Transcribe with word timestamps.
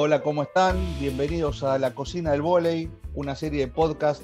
Hola, 0.00 0.22
¿cómo 0.22 0.44
están? 0.44 0.76
Bienvenidos 1.00 1.64
a 1.64 1.76
La 1.76 1.92
Cocina 1.92 2.30
del 2.30 2.40
Voley, 2.40 2.88
una 3.14 3.34
serie 3.34 3.66
de 3.66 3.72
podcast 3.72 4.22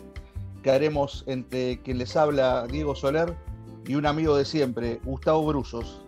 que 0.62 0.70
haremos 0.70 1.24
entre 1.26 1.80
quien 1.82 1.98
les 1.98 2.14
habla 2.14 2.68
Diego 2.68 2.94
Soler 2.94 3.34
y 3.84 3.96
un 3.96 4.06
amigo 4.06 4.36
de 4.36 4.44
siempre, 4.44 5.00
Gustavo 5.02 5.44
Bruzos. 5.44 6.00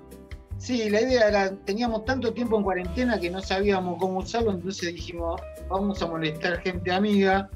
Sí, 0.58 0.88
la 0.88 1.00
idea 1.00 1.26
era, 1.26 1.50
teníamos 1.64 2.04
tanto 2.04 2.32
tiempo 2.32 2.56
en 2.58 2.62
cuarentena 2.62 3.18
que 3.18 3.28
no 3.28 3.40
sabíamos 3.42 3.98
cómo 3.98 4.20
usarlo, 4.20 4.52
entonces 4.52 4.94
dijimos, 4.94 5.40
vamos 5.68 6.00
a 6.00 6.06
molestar 6.06 6.60
gente 6.60 6.92
amiga 6.92 7.50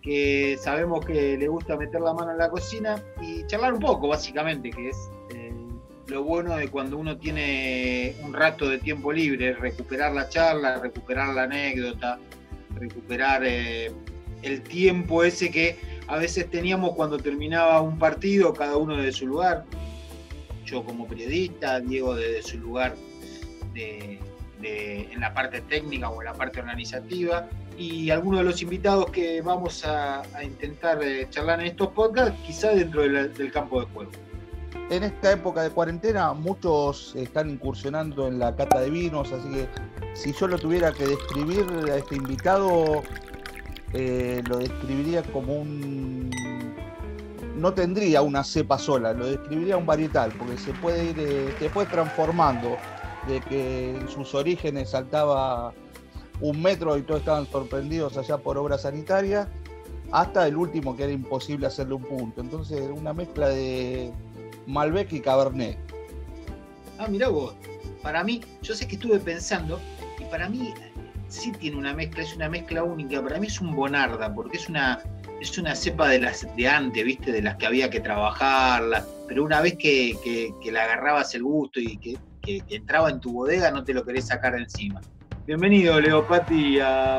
que 0.00 0.56
sabemos 0.58 1.04
que 1.04 1.36
le 1.36 1.46
gusta 1.46 1.76
meter 1.76 2.00
la 2.00 2.14
mano 2.14 2.30
en 2.30 2.38
la 2.38 2.48
cocina 2.48 3.04
y 3.20 3.46
charlar 3.48 3.74
un 3.74 3.80
poco, 3.80 4.08
básicamente, 4.08 4.70
que 4.70 4.88
es 4.88 4.96
lo 6.10 6.24
bueno 6.24 6.56
de 6.56 6.68
cuando 6.68 6.98
uno 6.98 7.16
tiene 7.16 8.16
un 8.22 8.34
rato 8.34 8.68
de 8.68 8.78
tiempo 8.78 9.12
libre, 9.12 9.54
recuperar 9.54 10.12
la 10.12 10.28
charla, 10.28 10.78
recuperar 10.78 11.34
la 11.34 11.44
anécdota, 11.44 12.18
recuperar 12.74 13.42
eh, 13.44 13.92
el 14.42 14.62
tiempo 14.62 15.22
ese 15.22 15.50
que 15.50 15.78
a 16.08 16.16
veces 16.16 16.50
teníamos 16.50 16.94
cuando 16.96 17.18
terminaba 17.18 17.80
un 17.80 17.98
partido, 17.98 18.52
cada 18.52 18.76
uno 18.76 18.96
desde 18.96 19.12
su 19.12 19.26
lugar. 19.28 19.64
Yo 20.66 20.84
como 20.84 21.06
periodista, 21.06 21.80
Diego 21.80 22.14
desde 22.14 22.42
su 22.42 22.58
lugar 22.58 22.94
en 23.74 25.20
la 25.20 25.32
parte 25.32 25.60
técnica 25.62 26.10
o 26.10 26.20
en 26.20 26.26
la 26.26 26.34
parte 26.34 26.60
organizativa, 26.60 27.48
y 27.78 28.10
algunos 28.10 28.40
de 28.40 28.44
los 28.44 28.60
invitados 28.60 29.10
que 29.10 29.40
vamos 29.40 29.84
a, 29.86 30.22
intentar 30.42 31.02
eh, 31.02 31.28
charlar 31.30 31.60
en 31.60 31.68
estos 31.68 31.88
podcasts, 31.88 32.38
quizá 32.44 32.74
dentro 32.74 33.02
del 33.02 33.52
campo 33.52 33.80
de 33.80 33.86
juego 33.86 34.10
en 34.90 35.04
esta 35.04 35.32
época 35.32 35.62
de 35.62 35.70
cuarentena 35.70 36.32
muchos 36.32 37.14
están 37.16 37.48
incursionando 37.48 38.26
en 38.26 38.38
la 38.38 38.54
cata 38.56 38.80
de 38.80 38.90
vinos, 38.90 39.32
así 39.32 39.48
que 39.48 39.68
si 40.14 40.32
yo 40.32 40.48
lo 40.48 40.58
tuviera 40.58 40.92
que 40.92 41.06
describir 41.06 41.64
a 41.90 41.96
este 41.96 42.16
invitado, 42.16 43.02
eh, 43.92 44.42
lo 44.48 44.58
describiría 44.58 45.22
como 45.22 45.54
un... 45.54 46.30
No 47.56 47.74
tendría 47.74 48.22
una 48.22 48.42
cepa 48.42 48.78
sola, 48.78 49.12
lo 49.12 49.26
describiría 49.26 49.76
un 49.76 49.86
varietal, 49.86 50.32
porque 50.32 50.56
se 50.56 50.72
puede 50.72 51.10
ir, 51.10 51.16
eh, 51.18 51.70
transformando, 51.90 52.76
de 53.28 53.40
que 53.40 53.96
en 53.96 54.08
sus 54.08 54.34
orígenes 54.34 54.90
saltaba 54.90 55.72
un 56.40 56.62
metro 56.62 56.96
y 56.96 57.02
todos 57.02 57.20
estaban 57.20 57.46
sorprendidos 57.46 58.16
allá 58.16 58.38
por 58.38 58.56
obra 58.56 58.78
sanitaria, 58.78 59.46
hasta 60.10 60.48
el 60.48 60.56
último 60.56 60.96
que 60.96 61.04
era 61.04 61.12
imposible 61.12 61.66
hacerle 61.66 61.94
un 61.94 62.02
punto. 62.02 62.40
Entonces, 62.40 62.90
una 62.92 63.12
mezcla 63.12 63.50
de, 63.50 64.10
Malbec 64.66 65.12
y 65.12 65.20
Cabernet. 65.20 65.78
Ah, 66.98 67.06
mira 67.08 67.28
vos. 67.28 67.54
Para 68.02 68.24
mí, 68.24 68.40
yo 68.62 68.74
sé 68.74 68.86
que 68.86 68.96
estuve 68.96 69.18
pensando, 69.18 69.80
y 70.18 70.24
para 70.24 70.48
mí 70.48 70.72
sí 71.28 71.52
tiene 71.52 71.76
una 71.76 71.94
mezcla, 71.94 72.22
es 72.22 72.34
una 72.34 72.48
mezcla 72.48 72.82
única. 72.82 73.22
Para 73.22 73.38
mí 73.38 73.46
es 73.46 73.60
un 73.60 73.74
Bonarda, 73.74 74.34
porque 74.34 74.56
es 74.56 74.68
una, 74.68 75.00
es 75.40 75.56
una 75.58 75.74
cepa 75.74 76.08
de 76.08 76.20
las 76.20 76.46
de 76.56 76.68
antes, 76.68 77.04
¿viste? 77.04 77.32
De 77.32 77.42
las 77.42 77.56
que 77.56 77.66
había 77.66 77.88
que 77.88 78.00
trabajarla. 78.00 79.04
Pero 79.28 79.44
una 79.44 79.60
vez 79.60 79.76
que, 79.78 80.16
que, 80.22 80.72
le 80.72 80.78
agarrabas 80.78 81.34
el 81.34 81.42
gusto 81.42 81.80
y 81.80 81.96
que, 81.96 82.18
entraba 82.68 83.10
en 83.10 83.20
tu 83.20 83.32
bodega, 83.32 83.70
no 83.70 83.84
te 83.84 83.94
lo 83.94 84.04
querés 84.04 84.26
sacar 84.26 84.54
de 84.54 84.62
encima. 84.62 85.00
Bienvenido, 85.46 86.00
Leo 86.00 86.26
Pati, 86.26 86.80
a, 86.80 87.18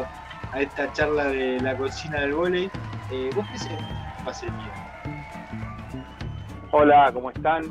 a 0.52 0.62
esta 0.62 0.92
charla 0.94 1.28
de 1.28 1.60
la 1.62 1.78
cocina 1.78 2.22
del 2.22 2.34
volei. 2.34 2.70
Eh, 3.12 3.30
¿Vos 3.36 3.46
qué 3.52 3.60
se 3.60 3.70
va 3.70 4.32
a 4.32 4.34
ser 4.34 4.52
mío? 4.52 4.81
Hola, 6.74 7.12
¿cómo 7.14 7.32
están? 7.32 7.64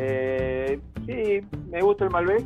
Eh, 0.00 0.80
sí, 1.06 1.40
me 1.70 1.80
gusta 1.80 2.04
el 2.04 2.10
Malbec. 2.10 2.44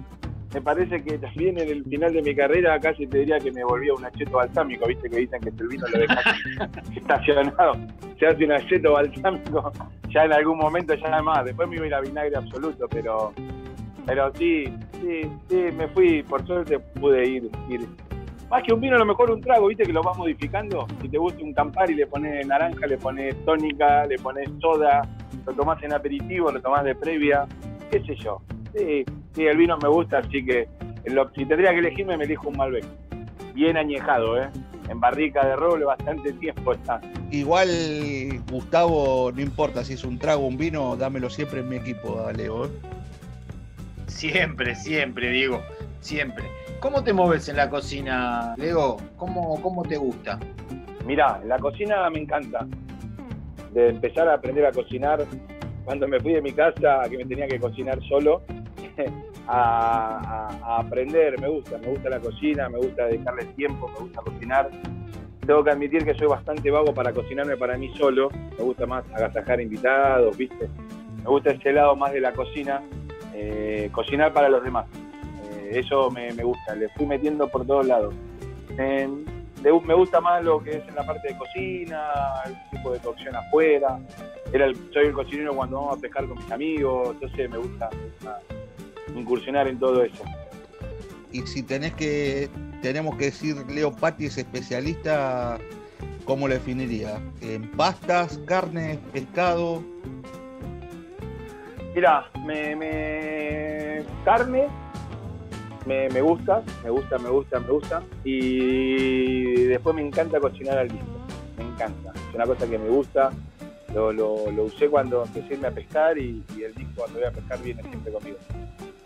Me 0.53 0.61
parece 0.61 1.03
que 1.03 1.17
también 1.17 1.59
en 1.59 1.71
el 1.71 1.85
final 1.85 2.13
de 2.13 2.21
mi 2.21 2.35
carrera 2.35 2.79
casi 2.79 3.07
te 3.07 3.21
diría 3.21 3.39
que 3.39 3.51
me 3.51 3.65
volvía 3.65 3.95
un 3.95 4.05
acheto 4.05 4.33
balsámico, 4.33 4.87
viste 4.87 5.09
que 5.09 5.21
dicen 5.21 5.41
que 5.41 5.49
el 5.49 5.69
vino 5.69 5.87
lo 5.89 5.99
deja 5.99 6.21
estacionado, 6.95 7.73
se 8.19 8.27
hace 8.27 8.45
un 8.45 8.53
acheto 8.53 8.93
balsámico, 8.93 9.73
ya 10.11 10.25
en 10.25 10.35
algún 10.35 10.59
momento 10.59 10.93
ya 10.93 11.09
nada 11.09 11.23
más, 11.23 11.47
después 11.47 11.67
me 11.71 11.77
iba 11.77 11.85
a 11.85 11.89
ir 11.89 11.95
a 11.95 12.01
vinagre 12.03 12.37
absoluto, 12.37 12.87
pero 12.91 13.33
pero 14.05 14.31
sí, 14.35 14.65
sí, 15.01 15.23
sí, 15.49 15.57
me 15.75 15.89
fui, 15.89 16.23
por 16.23 16.47
suerte 16.47 16.79
pude 16.79 17.27
ir, 17.27 17.51
ir. 17.71 17.89
Más 18.51 18.63
que 18.65 18.75
un 18.75 18.81
vino, 18.81 18.97
a 18.97 18.99
lo 18.99 19.07
mejor 19.07 19.31
un 19.31 19.41
trago, 19.41 19.69
viste 19.69 19.85
que 19.85 19.93
lo 19.95 20.03
vas 20.03 20.19
modificando. 20.19 20.87
Si 21.01 21.09
te 21.09 21.17
gusta 21.17 21.43
un 21.43 21.55
Campari, 21.55 21.95
le 21.95 22.07
pones 22.07 22.47
naranja, 22.47 22.87
le 22.87 22.99
pones 22.99 23.35
tónica, 23.47 24.05
le 24.05 24.19
pones 24.19 24.51
soda, 24.61 25.01
lo 25.47 25.53
tomás 25.53 25.83
en 25.83 25.93
aperitivo, 25.93 26.51
lo 26.51 26.61
tomás 26.61 26.85
de 26.85 26.95
previa, 26.95 27.47
qué 27.91 28.03
sé 28.05 28.15
yo. 28.17 28.41
Sí, 28.75 29.05
sí, 29.35 29.47
el 29.47 29.57
vino 29.57 29.77
me 29.79 29.89
gusta, 29.89 30.19
así 30.19 30.45
que 30.45 30.69
si 31.35 31.45
tendría 31.45 31.73
que 31.73 31.79
elegirme, 31.79 32.17
me 32.17 32.25
elijo 32.25 32.49
un 32.49 32.57
Malbec. 32.57 32.85
Bien 33.55 33.77
añejado, 33.77 34.41
¿eh? 34.41 34.49
En 34.89 34.99
barrica 35.01 35.47
de 35.47 35.57
roble, 35.57 35.85
bastante 35.85 36.33
tiempo 36.35 36.73
está. 36.73 37.01
Igual, 37.31 37.69
Gustavo, 38.51 39.31
no 39.33 39.41
importa 39.41 39.85
si 39.85 39.95
es 39.95 40.05
un 40.05 40.19
trago 40.19 40.45
o 40.45 40.47
un 40.47 40.57
vino, 40.57 40.97
dámelo 40.97 41.31
siempre 41.31 41.61
en 41.61 41.69
mi 41.69 41.77
equipo, 41.77 42.27
Leo. 42.35 42.67
¿eh? 42.67 42.71
Siempre, 44.07 44.75
siempre, 44.75 45.31
Diego, 45.31 45.63
siempre. 46.01 46.45
¿Cómo 46.81 47.05
te 47.05 47.13
mueves 47.13 47.49
en 47.49 47.57
la 47.57 47.71
cocina, 47.71 48.55
Leo? 48.57 48.97
¿Cómo, 49.17 49.61
cómo 49.63 49.83
te 49.83 49.97
gusta? 49.97 50.39
Mira, 51.07 51.39
en 51.43 51.49
la 51.49 51.59
cocina 51.59 52.09
me 52.11 52.21
encanta 52.21 52.67
de 53.73 53.89
empezar 53.89 54.29
a 54.29 54.35
aprender 54.35 54.67
a 54.67 54.73
cocinar 54.73 55.25
cuando 55.85 56.07
me 56.07 56.21
fui 56.21 56.33
de 56.33 56.43
mi 56.43 56.53
casa, 56.53 57.03
que 57.11 57.17
me 57.17 57.25
tenía 57.25 57.49
que 57.49 57.59
cocinar 57.59 58.01
solo, 58.05 58.43
a, 59.49 60.79
aprender. 60.79 61.41
Me 61.41 61.49
gusta, 61.49 61.79
me 61.79 61.89
gusta 61.89 62.11
la 62.11 62.21
cocina, 62.21 62.69
me 62.69 62.79
gusta 62.79 63.07
dedicarle 63.07 63.45
tiempo, 63.57 63.89
me 63.89 64.01
gusta 64.01 64.23
cocinar. 64.23 64.71
Tengo 65.47 65.65
que 65.65 65.71
admitir 65.71 66.05
que 66.05 66.15
soy 66.15 66.29
bastante 66.29 66.71
vago 66.71 66.95
para 66.95 67.13
cocinarme 67.13 67.57
para 67.57 67.77
mí 67.77 67.93
solo. 67.97 68.31
Me 68.57 68.65
gusta 68.65 68.87
más 68.87 69.05
agasajar 69.13 69.61
invitados, 69.61 70.37
¿viste? 70.37 70.69
Me 71.17 71.29
gusta 71.29 71.51
ese 71.51 71.73
lado 71.73 71.97
más 71.97 72.13
de 72.13 72.21
la 72.21 72.33
cocina, 72.33 72.83
eh, 73.35 73.89
cocinar 73.93 74.33
para 74.33 74.49
los 74.49 74.63
demás. 74.63 74.87
Eh, 75.51 75.81
eso 75.81 76.11
me, 76.11 76.31
gusta, 76.31 76.77
le 76.77 76.89
fui 76.91 77.07
metiendo 77.07 77.49
por 77.49 77.67
todos 77.67 77.87
lados 77.87 78.15
me 79.63 79.95
gusta 79.95 80.21
más 80.21 80.43
lo 80.43 80.63
que 80.63 80.79
es 80.79 80.89
en 80.89 80.95
la 80.95 81.05
parte 81.07 81.29
de 81.29 81.39
cocina, 81.39 82.11
el 82.47 82.57
tipo 82.71 82.93
de 82.93 82.99
cocción 82.99 83.35
afuera. 83.37 83.99
Era 84.53 84.67
soy 84.93 85.07
el 85.07 85.13
cocinero 85.13 85.55
cuando 85.55 85.77
vamos 85.77 85.99
a 85.99 86.01
pescar 86.01 86.27
con 86.27 86.39
mis 86.39 86.51
amigos, 86.51 87.11
entonces 87.13 87.51
me 87.51 87.59
gusta, 87.59 87.91
incursionar 89.15 89.69
en 89.69 89.79
todo 89.79 90.03
eso. 90.03 90.23
Y 91.31 91.43
si 91.47 91.63
tenés 91.63 91.95
que, 91.95 92.51
tenemos 92.83 93.17
que 93.17 93.27
decir, 93.27 93.57
Leo 93.69 93.93
Patti 93.93 94.27
es 94.27 94.37
especialista, 94.37 95.59
¿cómo 96.25 96.49
lo 96.49 96.55
definiría? 96.55 97.21
¿En 97.41 97.71
pastas, 97.71 98.39
carne, 98.47 98.99
pescado? 99.13 99.83
Mira, 101.95 102.27
me, 102.45 102.75
me, 102.75 104.03
carne, 104.25 104.67
me, 105.87 106.21
gusta, 106.21 106.63
me 106.83 106.91
gusta, 106.91 107.19
me 107.19 107.29
gusta, 107.29 107.61
me 107.61 107.69
gusta. 107.69 108.03
Y 108.25 109.65
después 109.65 109.95
me 109.95 110.03
encanta 110.03 110.41
cocinar 110.41 110.79
al 110.79 110.89
disco. 110.89 111.07
Me 111.59 111.65
encanta. 111.65 112.13
Es 112.29 112.35
una 112.35 112.47
cosa 112.47 112.67
que 112.69 112.79
me 112.79 112.89
gusta. 112.89 113.31
Lo, 113.95 114.13
lo, 114.13 114.51
lo 114.51 114.65
usé 114.65 114.89
cuando 114.89 115.25
empecé 115.25 115.51
a 115.51 115.53
irme 115.55 115.69
a 115.69 115.71
pescar 115.71 116.17
y, 116.17 116.43
el 116.63 116.75
disco 116.75 116.95
cuando 116.97 117.19
voy 117.19 117.29
a 117.29 117.31
pescar 117.31 117.61
viene 117.63 117.83
siempre 117.83 118.13
conmigo. 118.13 118.39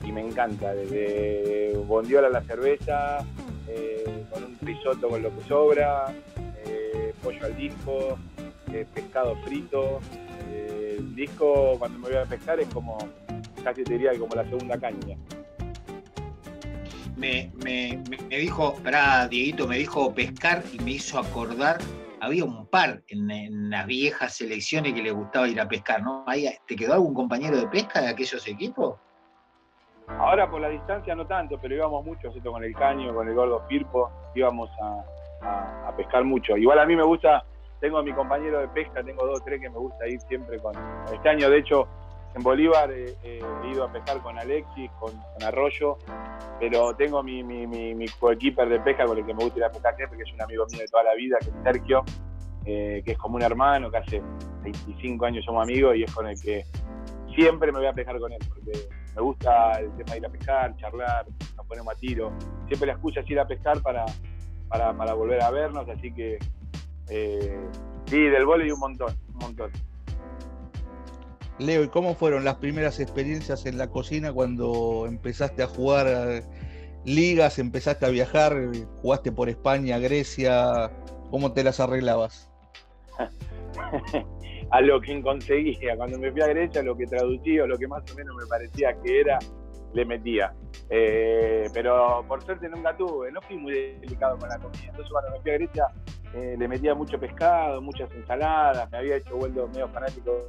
Y 0.04 0.12
me 0.12 0.20
encanta, 0.20 0.74
desde 0.74 1.76
bondiola 1.86 2.28
a 2.28 2.30
la 2.30 2.42
cerveza, 2.42 3.18
eh, 3.66 4.24
con 4.30 4.44
un 4.44 4.56
risotto 4.62 5.08
con 5.08 5.22
lo 5.22 5.36
que 5.36 5.44
sobra, 5.48 6.14
eh, 6.64 7.12
pollo 7.22 7.44
al 7.44 7.56
disco, 7.56 8.16
eh, 8.72 8.86
pescado 8.94 9.34
frito. 9.44 10.00
el 10.48 11.14
disco 11.16 11.74
cuando 11.78 11.98
me 11.98 12.08
voy 12.08 12.16
a 12.18 12.24
pescar 12.24 12.60
es 12.60 12.68
como, 12.68 12.96
casi 13.64 13.82
te 13.82 13.94
diría 13.94 14.16
como 14.16 14.34
la 14.36 14.44
segunda 14.44 14.78
caña 14.78 15.16
me, 17.16 17.50
me, 17.64 18.02
me 18.28 18.36
dijo, 18.38 18.74
para 18.82 19.26
Dieguito, 19.28 19.66
me 19.66 19.78
dijo 19.78 20.14
pescar 20.14 20.62
y 20.72 20.78
me 20.82 20.92
hizo 20.92 21.18
acordar, 21.18 21.78
había 22.20 22.44
un 22.44 22.66
par 22.66 23.02
en, 23.08 23.70
las 23.70 23.86
viejas 23.86 24.34
selecciones 24.34 24.92
que 24.92 25.02
le 25.02 25.10
gustaba 25.10 25.48
ir 25.48 25.60
a 25.60 25.68
pescar, 25.68 26.02
¿no? 26.02 26.24
¿Te 26.66 26.76
quedó 26.76 26.94
algún 26.94 27.14
compañero 27.14 27.56
de 27.56 27.66
pesca 27.68 28.00
de 28.00 28.08
aquellos 28.08 28.46
equipos? 28.46 28.98
Ahora 30.08 30.48
por 30.48 30.60
la 30.60 30.68
distancia 30.68 31.14
no 31.14 31.26
tanto, 31.26 31.58
pero 31.60 31.74
íbamos 31.74 32.04
mucho, 32.04 32.28
esto 32.28 32.52
con 32.52 32.62
el 32.62 32.74
caño, 32.74 33.12
con 33.12 33.28
el 33.28 33.34
gordo 33.34 33.64
Firpo, 33.68 34.10
íbamos 34.34 34.70
a, 34.80 35.88
a, 35.88 35.96
pescar 35.96 36.24
mucho. 36.24 36.56
Igual 36.56 36.78
a 36.78 36.86
mí 36.86 36.94
me 36.94 37.02
gusta, 37.02 37.44
tengo 37.80 37.98
a 37.98 38.02
mi 38.02 38.12
compañero 38.12 38.60
de 38.60 38.68
pesca, 38.68 39.02
tengo 39.02 39.26
dos 39.26 39.40
o 39.40 39.44
tres 39.44 39.60
que 39.60 39.68
me 39.68 39.78
gusta 39.78 40.06
ir 40.06 40.20
siempre 40.22 40.60
con... 40.60 40.74
Este 41.12 41.28
año, 41.28 41.50
de 41.50 41.58
hecho, 41.58 41.88
en 42.36 42.42
Bolívar 42.42 42.92
eh, 42.92 43.16
eh, 43.24 43.40
he 43.64 43.70
ido 43.70 43.84
a 43.84 43.90
pescar 43.90 44.20
con 44.20 44.38
Alexis, 44.38 44.90
con, 45.00 45.12
Arroyo, 45.42 45.96
pero 46.60 46.94
tengo 46.94 47.22
mi, 47.22 47.42
mi, 47.42 48.06
coequiper 48.20 48.68
de 48.68 48.78
pesca 48.80 49.06
con 49.06 49.16
el 49.16 49.24
que 49.24 49.32
me 49.32 49.42
gusta 49.42 49.58
ir 49.58 49.64
a 49.64 49.70
pescar 49.70 49.96
siempre, 49.96 50.18
que 50.18 50.24
es 50.24 50.32
un 50.34 50.42
amigo 50.42 50.66
mío 50.70 50.80
de 50.80 50.86
toda 50.86 51.04
la 51.04 51.14
vida, 51.14 51.38
que 51.40 51.48
es 51.48 51.54
Sergio, 51.64 52.04
eh, 52.66 53.02
que 53.04 53.12
es 53.12 53.18
como 53.18 53.36
un 53.36 53.42
hermano, 53.42 53.90
que 53.90 53.96
hace 53.96 54.22
25 54.62 55.24
años 55.24 55.44
somos 55.46 55.62
amigos 55.62 55.96
y 55.96 56.02
es 56.02 56.14
con 56.14 56.26
el 56.26 56.38
que 56.40 56.66
siempre 57.34 57.72
me 57.72 57.78
voy 57.78 57.88
a 57.88 57.94
pescar 57.94 58.18
con 58.18 58.30
él, 58.30 58.38
porque 58.48 58.86
me 59.14 59.22
gusta 59.22 59.80
el 59.80 59.90
tema 59.96 60.12
de 60.12 60.18
ir 60.18 60.26
a 60.26 60.28
pescar, 60.28 60.76
charlar, 60.76 61.26
nos 61.56 61.66
ponemos 61.66 61.94
a 61.94 61.96
tiro. 61.96 62.32
Siempre 62.66 62.88
la 62.88 62.92
escucha 62.92 63.22
ir 63.26 63.40
a 63.40 63.46
pescar 63.46 63.80
para, 63.80 64.04
para, 64.68 65.14
volver 65.14 65.42
a 65.42 65.50
vernos, 65.50 65.88
así 65.88 66.12
que 66.12 66.38
eh, 67.08 67.60
sí, 68.04 68.20
del 68.24 68.44
volei 68.44 68.70
un 68.70 68.80
montón, 68.80 69.16
un 69.32 69.38
montón. 69.38 69.70
Leo, 71.58 71.82
¿y 71.84 71.88
cómo 71.88 72.14
fueron 72.14 72.44
las 72.44 72.56
primeras 72.56 73.00
experiencias 73.00 73.64
en 73.66 73.78
la 73.78 73.88
cocina 73.88 74.32
cuando 74.32 75.06
empezaste 75.06 75.62
a 75.62 75.66
jugar 75.66 76.42
ligas, 77.04 77.58
empezaste 77.58 78.04
a 78.04 78.10
viajar, 78.10 78.56
jugaste 79.00 79.32
por 79.32 79.48
España, 79.48 79.98
Grecia? 79.98 80.90
¿Cómo 81.30 81.52
te 81.52 81.64
las 81.64 81.80
arreglabas? 81.80 82.50
a 84.70 84.80
lo 84.80 85.00
que 85.00 85.20
conseguía. 85.22 85.96
Cuando 85.96 86.18
me 86.18 86.30
fui 86.30 86.42
a 86.42 86.48
Grecia, 86.48 86.82
lo 86.82 86.96
que 86.96 87.06
traducía, 87.06 87.66
lo 87.66 87.78
que 87.78 87.86
más 87.88 88.02
o 88.10 88.14
menos 88.14 88.34
me 88.36 88.46
parecía 88.46 88.94
que 89.02 89.20
era, 89.20 89.38
le 89.96 90.04
metía. 90.04 90.52
Eh, 90.88 91.68
pero 91.72 92.24
por 92.28 92.44
suerte 92.44 92.68
nunca 92.68 92.96
tuve, 92.96 93.32
no 93.32 93.40
fui 93.42 93.56
muy 93.56 93.72
delicado 93.72 94.38
con 94.38 94.48
la 94.48 94.58
comida. 94.58 94.84
Entonces 94.84 95.10
cuando 95.10 95.30
me 95.32 95.40
fui 95.40 95.50
a 95.50 95.54
Grecia 95.54 95.86
eh, 96.34 96.54
le 96.58 96.68
metía 96.68 96.94
mucho 96.94 97.18
pescado, 97.18 97.80
muchas 97.80 98.10
ensaladas, 98.12 98.90
me 98.90 98.98
había 98.98 99.16
hecho 99.16 99.36
vuelto 99.36 99.66
medio 99.68 99.88
fanático 99.88 100.46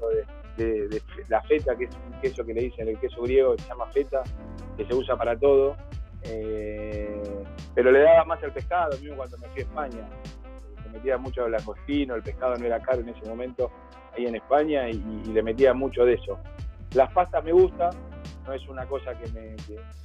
de, 0.58 1.02
la 1.30 1.42
feta, 1.44 1.76
que 1.76 1.86
es 1.86 1.92
un 1.96 2.20
queso 2.20 2.44
que 2.44 2.54
le 2.54 2.62
dicen 2.64 2.88
el 2.88 3.00
queso 3.00 3.22
griego, 3.22 3.56
que 3.56 3.62
se 3.62 3.70
llama 3.70 3.86
feta, 3.88 4.22
que 4.76 4.86
se 4.86 4.94
usa 4.94 5.16
para 5.16 5.38
todo. 5.38 5.78
Eh, 6.24 7.44
pero 7.74 7.92
le 7.92 8.02
daba 8.02 8.26
más 8.26 8.44
el 8.44 8.52
pescado, 8.52 8.98
mismo 9.00 9.16
cuando 9.16 9.38
me 9.38 9.48
fui 9.50 9.62
a 9.62 9.64
España. 9.64 10.10
Se 10.84 10.90
metía 10.90 11.18
mucho 11.18 11.46
el 11.46 11.54
langostino, 11.54 12.16
el 12.16 12.24
pescado 12.24 12.58
no 12.58 12.66
era 12.66 12.80
caro 12.82 13.00
en 13.00 13.10
ese 13.10 13.30
momento 13.30 13.72
ahí 14.16 14.26
en 14.26 14.36
España 14.36 14.90
y, 14.90 14.98
le 15.26 15.42
metía 15.42 15.74
mucho 15.74 16.04
de 16.04 16.16
eso. 16.16 16.38
Las 16.96 17.12
pastas 17.14 17.44
me 17.44 17.52
gustan, 17.52 17.92
no 18.48 18.54
es 18.54 18.68
una 18.68 18.86
cosa 18.86 19.14
que 19.18 19.30
me... 19.32 19.56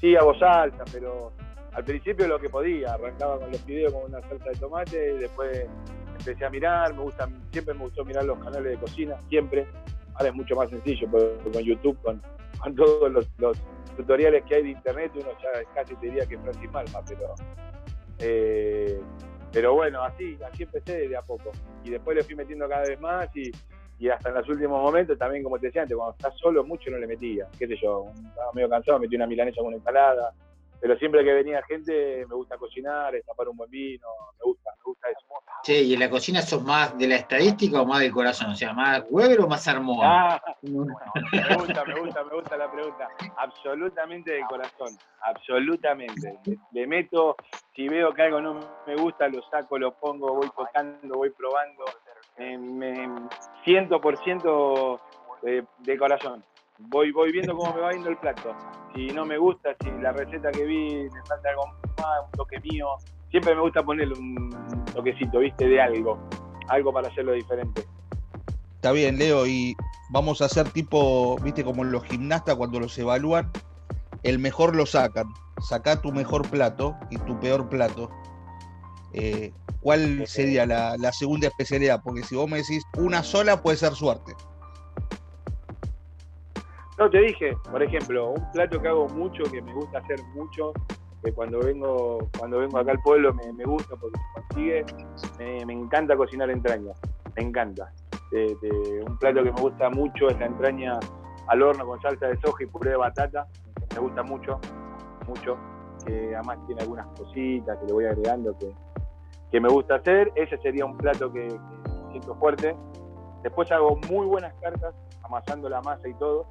sí 0.01 0.17
hago 0.17 0.37
salsa, 0.39 0.85
pero 0.93 1.33
al 1.73 1.85
principio 1.85 2.27
lo 2.27 2.39
que 2.39 2.51
podía, 2.51 2.95
arrancaba 2.95 3.39
con 3.39 3.51
los 3.51 3.65
videos 3.65 3.93
con 3.93 4.05
una 4.11 4.21
salsa 4.29 4.51
de 4.51 4.57
tomate 4.57 5.15
y 5.15 5.19
después 5.19 5.67
empecé 6.19 6.45
a 6.45 6.51
mirar, 6.51 6.93
me 6.95 7.03
gusta, 7.03 7.29
siempre 7.51 7.75
me 7.75 7.81
gustó 7.81 8.05
mirar 8.05 8.25
los 8.25 8.39
canales 8.39 8.73
de 8.73 8.79
cocina, 8.79 9.17
siempre. 9.29 9.67
Ahora 10.15 10.29
es 10.29 10.35
mucho 10.35 10.55
más 10.57 10.69
sencillo 10.69 11.09
con 11.11 11.63
YouTube, 11.63 11.99
con, 12.03 12.21
todos 12.77 13.11
los, 13.39 13.59
tutoriales 13.97 14.45
que 14.45 14.57
hay 14.57 14.63
de 14.63 14.71
internet, 14.71 15.13
uno 15.15 15.29
ya 15.43 15.65
casi 15.75 15.95
te 15.97 16.07
diría 16.07 16.27
que 16.27 16.35
es 16.35 16.41
Francis 16.41 16.71
Malma, 16.71 17.01
pero 17.07 17.35
eh, 18.19 19.01
pero 19.53 19.75
bueno, 19.75 20.03
así, 20.03 20.39
así 20.51 20.63
empecé 20.63 21.09
de 21.09 21.17
a 21.17 21.23
poco. 21.23 21.53
Y 21.85 21.91
después 21.91 22.17
le 22.17 22.25
fui 22.25 22.35
metiendo 22.35 22.69
cada 22.69 22.83
vez 22.83 22.99
más 23.01 23.29
y, 23.37 23.51
y 24.03 24.11
hasta 24.11 24.31
en 24.31 24.35
los 24.35 24.49
últimos 24.49 24.83
momentos 24.83 25.17
también, 25.17 25.45
como 25.45 25.61
te 25.61 25.67
decía 25.67 25.83
antes, 25.83 25.97
cuando 25.97 26.17
estás 26.17 26.37
solo 26.37 26.65
mucho 26.65 26.91
no 26.91 26.99
le 26.99 27.07
metía, 27.07 27.47
qué 27.57 27.69
sé 27.69 27.77
yo, 27.81 28.07
estaba 28.31 28.53
medio 28.53 28.69
cansado, 28.69 28.99
metí 28.99 29.15
una 29.15 29.29
milanesa 29.29 29.59
con 29.59 29.69
una 29.69 29.77
ensalada, 29.77 30.33
pero 30.81 30.99
siempre 30.99 31.23
que 31.23 31.33
venía 31.33 31.63
gente 31.63 32.27
me 32.29 32.35
gusta 32.35 32.59
cocinar, 32.59 33.15
tapar 33.25 33.49
un 33.49 33.57
buen 33.57 33.71
vino, 33.71 34.09
me 34.41 34.45
gusta, 34.45 34.71
me 34.77 34.83
gusta 34.83 35.09
eso. 35.09 35.21
Che, 35.63 35.81
¿y 35.81 35.95
en 35.95 36.01
la 36.01 36.11
cocina 36.11 36.43
sos 36.43 36.65
más 36.65 36.99
de 36.99 37.07
la 37.07 37.15
estadística 37.15 37.81
o 37.81 37.87
más 37.87 38.01
del 38.01 38.11
corazón? 38.11 38.51
O 38.51 38.57
sea, 38.57 38.73
¿más 38.73 39.05
Weber 39.09 39.43
o 39.43 39.47
más 39.47 39.69
Armón? 39.69 40.01
Ah, 40.03 40.43
me 40.63 41.57
gusta, 41.57 41.85
me 41.85 42.01
gusta, 42.01 42.25
me 42.25 42.35
gusta 42.35 42.57
la 42.57 42.73
pregunta. 42.73 43.09
Absolutamente 43.37 44.33
del 44.33 44.45
corazón, 44.47 44.89
absolutamente. 45.21 46.37
Le, 46.73 46.87
meto, 46.89 47.37
si 47.77 47.87
veo 47.87 48.13
que 48.13 48.23
algo 48.23 48.41
no 48.41 48.59
me 48.85 48.97
gusta, 48.97 49.29
lo 49.29 49.41
saco, 49.49 49.79
lo 49.79 49.95
pongo, 49.95 50.35
voy 50.35 50.51
tocando, 50.57 51.15
voy 51.15 51.31
probando. 51.31 51.85
Ciento 53.65 54.01
por 54.01 54.17
ciento 54.25 55.01
de 55.43 55.99
corazón 55.99 56.45
voy, 56.89 57.13
voy 57.13 57.33
viendo 57.33 57.57
cómo 57.57 57.75
me 57.75 57.81
va 57.81 57.93
yendo 57.93 58.11
el 58.11 58.17
plato. 58.17 58.55
Si 58.95 59.09
no 59.09 59.25
me 59.25 59.39
gusta, 59.39 59.75
si 59.83 59.91
la 60.03 60.13
receta 60.13 60.51
que 60.51 60.65
vi 60.65 61.09
me 61.11 61.23
falta 61.27 61.49
algo 61.51 61.67
más, 61.67 62.25
un 62.27 62.31
toque 62.33 62.61
mío, 62.61 62.87
siempre 63.31 63.55
me 63.55 63.61
gusta 63.63 63.83
ponerle 63.83 64.15
un 64.19 64.85
toquecito, 64.93 65.39
¿viste? 65.39 65.67
De 65.67 65.81
algo, 65.81 66.19
algo 66.69 66.93
para 66.93 67.09
hacerlo 67.09 67.33
diferente. 67.33 67.85
Está 68.75 68.93
bien, 68.93 69.19
Leo, 69.19 69.47
y 69.47 69.77
vamos 70.11 70.43
a 70.43 70.47
hacer 70.47 70.69
tipo, 70.71 71.37
¿viste? 71.39 71.65
Como 71.65 71.85
los 71.85 72.05
gimnastas 72.05 72.57
cuando 72.57 72.81
los 72.81 72.99
evalúan, 72.99 73.51
el 74.23 74.39
mejor 74.39 74.75
lo 74.75 74.87
sacan. 74.87 75.27
Saca 75.61 76.01
tu 76.03 76.13
mejor 76.13 76.49
plato 76.49 76.97
y 77.11 77.19
tu 77.19 77.39
peor 77.39 77.69
plato. 77.69 78.11
Eh, 79.13 79.53
¿Cuál 79.81 80.27
sería 80.27 80.65
la, 80.65 80.97
la 80.97 81.13
segunda 81.13 81.49
especialidad? 81.49 82.01
Porque 82.03 82.23
si 82.23 82.37
vos 82.37 82.49
me 82.49 82.59
decís 82.59 82.85
una 82.97 83.23
sola, 83.23 83.63
puede 83.63 83.77
ser 83.77 83.93
suerte. 83.93 84.33
No, 86.99 87.11
te 87.11 87.19
dije, 87.19 87.57
por 87.71 87.83
ejemplo, 87.83 88.31
un 88.31 88.53
plato 88.53 88.81
que 88.81 88.89
hago 88.89 89.09
mucho, 89.09 89.43
que 89.51 89.61
me 89.61 89.73
gusta 89.73 89.99
hacer 89.99 90.23
mucho, 90.35 90.73
que 91.23 91.33
cuando 91.33 91.61
vengo, 91.61 92.29
cuando 92.39 92.59
vengo 92.59 92.79
acá 92.79 92.93
al 92.93 93.01
pueblo 93.01 93.33
me, 93.33 93.65
gusta 93.65 93.97
porque 93.97 94.19
se 94.19 94.41
consigue, 94.41 94.85
me, 95.67 95.73
encanta 95.73 96.17
cocinar 96.17 96.51
entraña, 96.51 96.93
me 97.37 97.43
encanta. 97.43 97.93
un 98.33 99.19
plato 99.19 99.43
que 99.43 99.53
me 99.53 99.61
gusta 99.61 99.91
mucho 99.91 100.29
es 100.29 100.39
la 100.39 100.47
entraña 100.47 100.99
al 101.49 101.63
horno 101.63 101.87
con 101.87 102.01
salsa 102.03 102.29
de 102.29 102.39
soja 102.41 102.65
y 102.65 102.67
puré 102.67 102.91
de 102.91 102.97
batata, 102.97 103.47
me 103.95 104.01
gusta 104.01 104.23
mucho, 104.23 104.61
mucho, 105.27 105.57
que 106.05 106.35
además 106.35 106.59
tiene 106.67 106.83
algunas 106.83 107.07
cositas 107.19 107.79
que 107.79 107.87
le 107.87 107.93
voy 107.93 108.05
agregando 108.05 108.57
que, 108.59 108.73
que 109.53 109.61
me 109.61 109.69
gusta 109.69 109.97
hacer, 109.97 110.33
ese 110.35 110.57
sería 110.59 110.87
un 110.87 110.97
plato 110.97 111.31
que, 111.31 111.49
siento 112.11 112.35
fuerte. 112.37 112.75
Después 113.43 113.71
hago 113.71 113.99
muy 114.09 114.27
buenas 114.27 114.55
cartas, 114.61 114.95
amasando 115.23 115.69
la 115.69 115.81
masa 115.83 116.09
y 116.09 116.15
todo, 116.15 116.47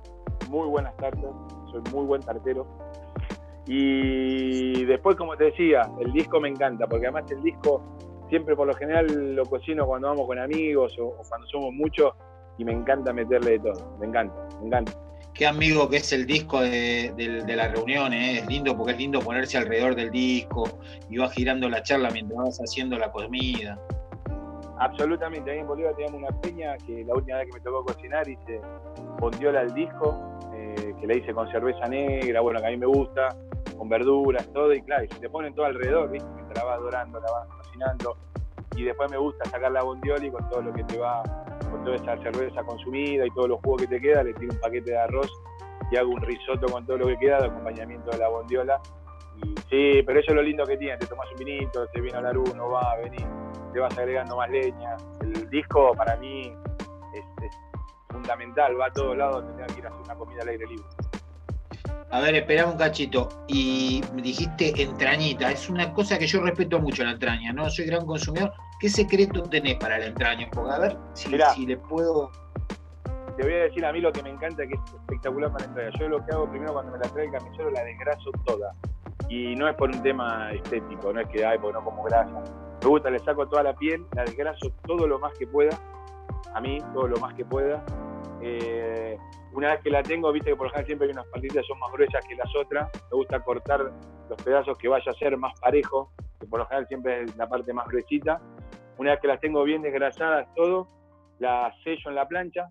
muy 0.50 0.68
buenas 0.68 0.96
tartas, 0.98 1.32
soy 1.72 1.82
muy 1.92 2.06
buen 2.06 2.22
tartero. 2.22 2.66
Y 3.66 4.86
después, 4.86 5.16
como 5.16 5.36
te 5.36 5.46
decía, 5.46 5.90
el 6.00 6.12
disco 6.14 6.40
me 6.40 6.50
encanta, 6.50 6.88
porque 6.88 7.08
además 7.08 7.30
el 7.32 7.42
disco 7.42 7.82
siempre 8.30 8.56
por 8.56 8.68
lo 8.68 8.74
general 8.74 9.36
lo 9.36 9.46
cocino 9.46 9.86
cuando 9.86 10.08
vamos 10.08 10.26
con 10.26 10.40
amigos 10.40 10.98
o, 11.00 11.16
cuando 11.28 11.46
somos 11.48 11.74
muchos 11.74 12.14
y 12.58 12.64
me 12.64 12.72
encanta 12.72 13.12
meterle 13.14 13.52
de 13.52 13.60
todo, 13.60 13.98
me 14.00 14.08
encanta, 14.08 14.48
me 14.62 14.68
encanta. 14.68 14.92
Qué 15.34 15.48
amigo 15.48 15.90
que 15.90 15.98
es 15.98 16.12
el 16.12 16.26
disco 16.26 16.60
de, 16.62 17.14
de, 17.16 17.56
la 17.56 17.70
reunión, 17.70 18.14
¿eh? 18.14 18.40
es 18.40 18.48
lindo 18.48 18.76
porque 18.76 18.92
es 18.92 18.98
lindo 18.98 19.20
ponerse 19.22 19.58
alrededor 19.58 19.96
del 19.96 20.12
disco 20.12 20.64
y 21.10 21.18
va 21.18 21.30
girando 21.30 21.70
la 21.70 21.82
charla 21.84 22.10
mientras 22.12 22.38
vas 22.38 22.58
haciendo 22.60 22.98
la 22.98 23.12
comida. 23.12 23.80
Absolutamente, 24.78 25.52
ahí 25.52 25.60
en 25.60 25.68
Bolívar 25.68 25.96
teníamos 25.96 26.22
una 26.22 26.42
peña 26.42 26.76
que 26.86 27.04
la 27.06 27.14
última 27.14 27.38
vez 27.38 27.48
que 27.48 27.54
me 27.54 27.60
tocó 27.60 27.86
cocinar 27.86 28.28
hice 28.28 28.60
bondiola 29.20 29.62
al 29.62 29.74
disco, 29.74 30.40
eh, 30.56 30.96
que 31.00 31.08
la 31.08 31.14
hice 31.16 31.34
con 31.34 31.50
cerveza 31.52 31.88
negra, 31.88 32.42
bueno, 32.42 32.60
que 32.60 32.68
a 32.68 32.70
mí 32.72 32.78
me 32.78 32.88
gusta, 32.88 33.30
con 33.78 33.88
verduras, 33.90 34.48
todo, 34.54 34.74
y 34.74 34.82
claro, 34.82 35.06
y 35.06 35.08
se 35.08 35.20
te 35.20 35.30
ponen 35.30 35.54
todo 35.54 35.68
alrededor, 35.68 36.12
¿viste? 36.12 36.28
Mientras 36.36 36.66
vas 36.66 36.80
dorando, 36.80 37.20
la 37.20 37.32
vas 37.32 37.48
cocinando, 37.48 38.18
y 38.76 38.84
después 38.84 39.10
me 39.12 39.18
gusta 39.18 39.46
sacar 39.50 39.72
la 39.72 39.84
bondiola 39.84 40.26
y 40.26 40.32
con 40.32 40.48
todo 40.50 40.62
lo 40.62 40.74
que 40.74 40.84
te 40.84 40.98
va, 40.98 41.24
con 41.72 41.84
toda 41.84 41.96
esa 41.96 42.18
cerveza 42.18 42.64
consumida 42.64 43.26
y 43.26 43.30
todos 43.32 43.50
los 43.50 43.60
jugos 43.62 43.82
que 43.82 43.88
te 43.88 44.02
queda, 44.02 44.24
le 44.24 44.34
tiro 44.34 44.54
un 44.54 44.60
paquete 44.60 44.92
de 44.92 44.98
arroz 44.98 45.32
y 45.92 45.98
hago 45.98 46.12
un 46.12 46.22
risotto 46.22 46.68
con 46.72 46.86
todo 46.86 46.98
lo 46.98 47.08
que 47.08 47.18
queda 47.18 47.40
de 47.40 47.48
acompañamiento 47.48 48.12
de 48.12 48.18
la 48.18 48.30
bondiola. 48.30 48.82
Y 49.44 49.56
sí, 49.70 50.04
pero 50.06 50.20
eso 50.20 50.32
es 50.32 50.36
lo 50.36 50.44
lindo 50.44 50.66
que 50.66 50.78
tiene, 50.78 50.98
te 50.98 51.08
tomas 51.08 51.30
un 51.32 51.38
vinito, 51.38 51.88
te 51.88 52.02
viene 52.02 52.18
a 52.18 52.22
la 52.22 52.32
luz, 52.32 52.54
no 52.56 52.70
va 52.70 52.92
a 52.92 52.98
venir 52.98 53.26
te 53.72 53.80
vas 53.80 53.98
agregando 53.98 54.36
más 54.38 54.50
leña. 54.50 54.98
El 55.22 55.50
disco 55.50 55.94
para 55.96 56.16
mí 56.18 56.54
es, 57.14 57.26
fundamental, 58.10 58.80
va 58.80 58.88
a 58.88 58.94
todos 58.94 59.18
lados, 59.18 59.46
te 59.56 59.74
que 59.74 59.80
ir 59.80 59.86
a 59.86 59.90
hacer 59.90 60.02
una 60.04 60.16
comida 60.16 60.42
al 60.42 60.50
aire 60.50 60.68
libre. 60.68 60.86
A 62.12 62.20
ver, 62.20 62.36
espera 62.36 62.66
un 62.66 62.78
cachito. 62.78 63.30
Y 63.48 64.02
me 64.14 64.22
dijiste 64.22 64.74
entrañita. 64.82 65.52
Es 65.52 65.70
una 65.70 65.94
cosa 65.94 66.18
que 66.18 66.28
yo 66.28 66.42
respeto 66.42 66.80
mucho 66.80 67.04
la 67.04 67.12
entraña, 67.12 67.54
¿no? 67.54 67.70
Soy 67.70 67.86
gran 67.86 68.06
consumidor. 68.06 68.54
¿Qué 68.80 68.90
secreto 68.90 69.44
tenés 69.44 69.76
para 69.76 69.98
la 69.98 70.08
entraña? 70.08 70.50
Porque 70.52 70.72
a 70.72 70.80
ver 70.80 70.98
si, 71.14 71.30
si 71.56 71.66
le 71.66 71.78
puedo. 71.78 72.32
Te 73.38 73.44
voy 73.44 73.54
a 73.54 73.64
decir 73.64 73.86
a 73.86 73.94
mí 73.94 74.02
lo 74.02 74.12
que 74.12 74.22
me 74.24 74.30
encanta, 74.30 74.68
que 74.68 74.74
es 74.74 74.94
espectacular 74.94 75.52
para 75.52 75.66
la 75.66 75.70
entraña. 75.70 76.00
Yo 76.00 76.10
lo 76.10 76.26
que 76.26 76.32
hago 76.34 76.50
primero 76.50 76.74
cuando 76.74 76.92
me 76.92 77.00
la 77.00 77.10
trae 77.10 77.26
el 77.26 77.32
camisero, 77.32 77.72
la 77.72 77.84
desgraso 77.84 78.32
toda. 78.46 78.76
Y 79.30 79.56
no 79.56 79.70
es 79.70 79.76
por 79.76 79.90
un 79.90 80.04
tema 80.04 80.52
estético, 80.52 81.14
no 81.14 81.22
es 81.22 81.28
que, 81.30 81.46
ay, 81.46 81.58
porque 81.60 81.74
no 81.74 81.86
como 81.86 82.04
grasa 82.04 82.44
me 82.82 82.90
gusta, 82.90 83.10
le 83.10 83.20
saco 83.20 83.48
toda 83.48 83.64
la 83.64 83.76
piel, 83.76 84.06
la 84.16 84.24
desgraso 84.24 84.72
todo 84.86 85.08
lo 85.08 85.20
más 85.20 85.34
que 85.38 85.46
pueda, 85.46 85.78
a 86.54 86.62
mí 86.62 86.80
todo 86.94 87.08
lo 87.08 87.18
más 87.18 87.34
que 87.36 87.46
pueda. 87.46 87.84
Eh, 88.42 89.18
una 89.54 89.72
vez 89.72 89.82
que 89.82 89.90
la 89.90 90.04
tengo, 90.04 90.32
viste 90.32 90.52
que 90.52 90.56
por 90.56 90.68
ejemplo 90.68 90.86
siempre 90.86 91.08
hay 91.08 91.14
unas 91.14 91.28
patitas 91.28 91.66
son 91.66 91.80
más 91.80 91.92
gruesas 91.92 92.26
que 92.26 92.36
las 92.36 92.56
otras, 92.56 92.90
me 93.12 93.18
gusta 93.18 93.40
cortar 93.42 93.92
los 94.30 94.44
pedazos 94.44 94.78
que 94.78 94.88
vaya 94.88 95.12
a 95.12 95.16
ser 95.16 95.38
más 95.38 95.60
parejo, 95.60 96.12
que 96.40 96.48
por 96.48 96.60
lo 96.60 96.66
general 96.66 96.88
siempre 96.88 97.24
es 97.24 97.36
la 97.36 97.48
parte 97.48 97.74
más 97.74 97.88
gruesita. 97.88 98.42
Una 98.98 99.12
vez 99.12 99.20
que 99.20 99.28
las 99.28 99.40
tengo 99.40 99.64
bien 99.64 99.82
desgrasadas 99.82 100.48
todo, 100.56 100.88
las 101.40 101.74
sello 101.84 102.10
en 102.10 102.16
la 102.16 102.28
plancha 102.28 102.70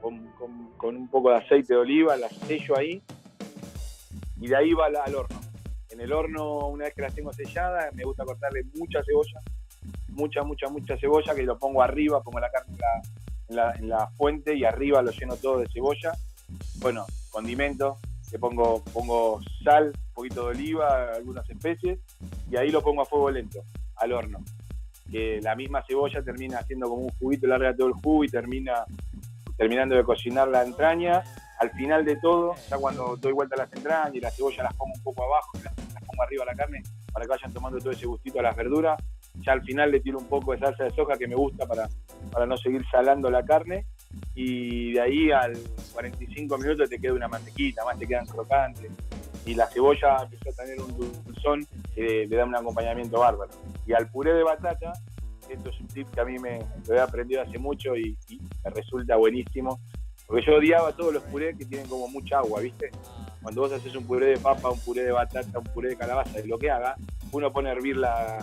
con, 0.00 0.96
un 0.96 1.08
poco 1.08 1.30
de 1.30 1.36
aceite 1.36 1.74
de 1.74 1.80
oliva, 1.80 2.16
las 2.16 2.32
sello 2.32 2.76
ahí 2.76 3.02
y 4.40 4.48
de 4.48 4.56
ahí 4.56 4.72
va 4.74 4.86
al 4.86 5.14
horno 5.14 5.42
en 5.92 6.00
el 6.00 6.12
horno, 6.12 6.68
una 6.68 6.84
vez 6.84 6.94
que 6.94 7.02
las 7.02 7.14
tengo 7.14 7.32
selladas, 7.32 7.94
me 7.94 8.04
gusta 8.04 8.24
cortarle 8.24 8.64
mucha 8.74 9.02
cebolla, 9.04 9.40
mucha, 10.08 10.42
mucha, 10.42 10.68
mucha 10.68 10.96
cebolla, 10.96 11.34
que 11.34 11.42
lo 11.42 11.58
pongo 11.58 11.82
arriba, 11.82 12.22
pongo 12.22 12.40
la 12.40 12.50
carne 12.50 12.76
en 13.76 13.88
la, 13.88 14.08
fuente 14.16 14.56
y 14.56 14.64
arriba 14.64 15.02
lo 15.02 15.10
lleno 15.10 15.36
todo 15.36 15.58
de 15.58 15.68
cebolla. 15.68 16.12
Bueno, 16.76 17.06
condimento, 17.30 17.98
le 18.30 18.38
pongo, 18.38 18.82
pongo 18.92 19.40
sal, 19.62 19.86
un 19.86 20.14
poquito 20.14 20.44
de 20.44 20.50
oliva, 20.50 21.12
algunas 21.14 21.48
especies, 21.48 21.98
y 22.50 22.56
ahí 22.56 22.70
lo 22.70 22.82
pongo 22.82 23.02
a 23.02 23.06
fuego 23.06 23.30
lento. 23.30 23.60
al 23.96 24.12
horno. 24.12 24.38
Que 25.10 25.40
la 25.42 25.54
misma 25.54 25.84
cebolla 25.86 26.22
termina 26.22 26.58
haciendo 26.58 26.88
como 26.88 27.02
un 27.02 27.10
juguito, 27.18 27.46
larga 27.46 27.76
todo 27.76 27.88
el 27.88 27.94
jugo 27.94 28.24
y 28.24 28.28
termina 28.28 28.84
terminando 29.56 29.94
de 29.94 30.04
cocinar 30.04 30.48
la 30.48 30.64
entraña. 30.64 31.22
Al 31.60 31.70
final 31.70 32.04
de 32.04 32.16
todo, 32.16 32.54
ya 32.68 32.76
cuando 32.78 33.16
doy 33.16 33.32
vuelta 33.32 33.54
las 33.56 33.72
entrañas 33.72 34.14
y 34.14 34.20
la 34.20 34.30
cebolla 34.30 34.64
las 34.64 34.74
pongo 34.74 34.92
un 34.96 35.02
poco 35.02 35.22
abajo, 35.22 35.58
las, 35.62 35.76
las 35.94 36.04
pongo 36.04 36.22
arriba 36.22 36.42
a 36.44 36.46
la 36.46 36.54
carne, 36.54 36.82
para 37.12 37.24
que 37.24 37.30
vayan 37.30 37.52
tomando 37.52 37.78
todo 37.78 37.90
ese 37.90 38.06
gustito 38.06 38.40
a 38.40 38.42
las 38.42 38.56
verduras. 38.56 39.00
Ya 39.40 39.52
al 39.52 39.62
final 39.62 39.90
le 39.90 40.00
tiro 40.00 40.18
un 40.18 40.26
poco 40.26 40.52
de 40.52 40.58
salsa 40.58 40.84
de 40.84 40.90
soja 40.90 41.16
que 41.16 41.28
me 41.28 41.34
gusta 41.34 41.66
para, 41.66 41.88
para 42.30 42.46
no 42.46 42.56
seguir 42.56 42.84
salando 42.90 43.30
la 43.30 43.44
carne. 43.44 43.86
Y 44.34 44.92
de 44.92 45.00
ahí 45.00 45.30
al 45.30 45.58
45 45.92 46.58
minutos 46.58 46.90
te 46.90 46.98
queda 46.98 47.14
una 47.14 47.28
mantequita, 47.28 47.84
más 47.84 47.98
te 47.98 48.06
quedan 48.06 48.26
crocantes. 48.26 48.90
Y 49.44 49.54
la 49.54 49.66
cebolla 49.66 50.18
empezó 50.22 50.50
a 50.50 50.64
tener 50.64 50.80
un 50.80 50.96
dulzón 51.24 51.66
que 51.94 52.26
le 52.26 52.36
da 52.36 52.44
un 52.44 52.54
acompañamiento 52.54 53.18
bárbaro. 53.18 53.50
Y 53.86 53.92
al 53.92 54.08
puré 54.10 54.34
de 54.34 54.42
batata, 54.42 54.92
esto 55.48 55.70
es 55.70 55.80
un 55.80 55.88
tip 55.88 56.08
que 56.10 56.20
a 56.20 56.24
mí 56.24 56.38
me 56.38 56.60
lo 56.86 56.94
he 56.94 57.00
aprendido 57.00 57.42
hace 57.42 57.58
mucho 57.58 57.96
y, 57.96 58.16
y 58.28 58.40
me 58.64 58.70
resulta 58.70 59.16
buenísimo. 59.16 59.80
Porque 60.26 60.46
yo 60.46 60.56
odiaba 60.56 60.92
todos 60.92 61.12
los 61.12 61.22
purés 61.24 61.56
que 61.58 61.64
tienen 61.64 61.88
como 61.88 62.08
mucha 62.08 62.38
agua, 62.38 62.60
¿viste? 62.60 62.90
Cuando 63.42 63.62
vos 63.62 63.72
haces 63.72 63.94
un 63.96 64.06
puré 64.06 64.26
de 64.26 64.38
papa, 64.38 64.70
un 64.70 64.78
puré 64.78 65.02
de 65.02 65.12
batata, 65.12 65.58
un 65.58 65.64
puré 65.64 65.90
de 65.90 65.96
calabaza, 65.96 66.40
y 66.40 66.46
lo 66.46 66.58
que 66.58 66.70
haga, 66.70 66.94
uno 67.32 67.52
pone 67.52 67.70
a 67.70 67.72
hervir, 67.72 67.96
la, 67.96 68.38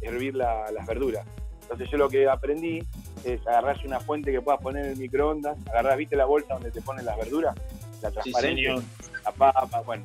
hervir 0.00 0.36
la, 0.36 0.70
las 0.70 0.86
verduras. 0.86 1.26
Entonces 1.62 1.90
yo 1.90 1.98
lo 1.98 2.08
que 2.08 2.28
aprendí 2.28 2.80
es 3.24 3.46
agarrarse 3.46 3.86
una 3.86 4.00
fuente 4.00 4.32
que 4.32 4.40
puedas 4.40 4.60
poner 4.60 4.84
en 4.84 4.92
el 4.92 4.96
microondas, 4.98 5.56
agarrás, 5.68 5.96
¿viste 5.96 6.16
la 6.16 6.24
bolsa 6.24 6.54
donde 6.54 6.70
te 6.70 6.80
ponen 6.80 7.04
las 7.04 7.16
verduras? 7.16 7.54
La 8.02 8.10
transparente, 8.10 8.82
la 9.24 9.32
papa, 9.32 9.80
bueno, 9.82 10.04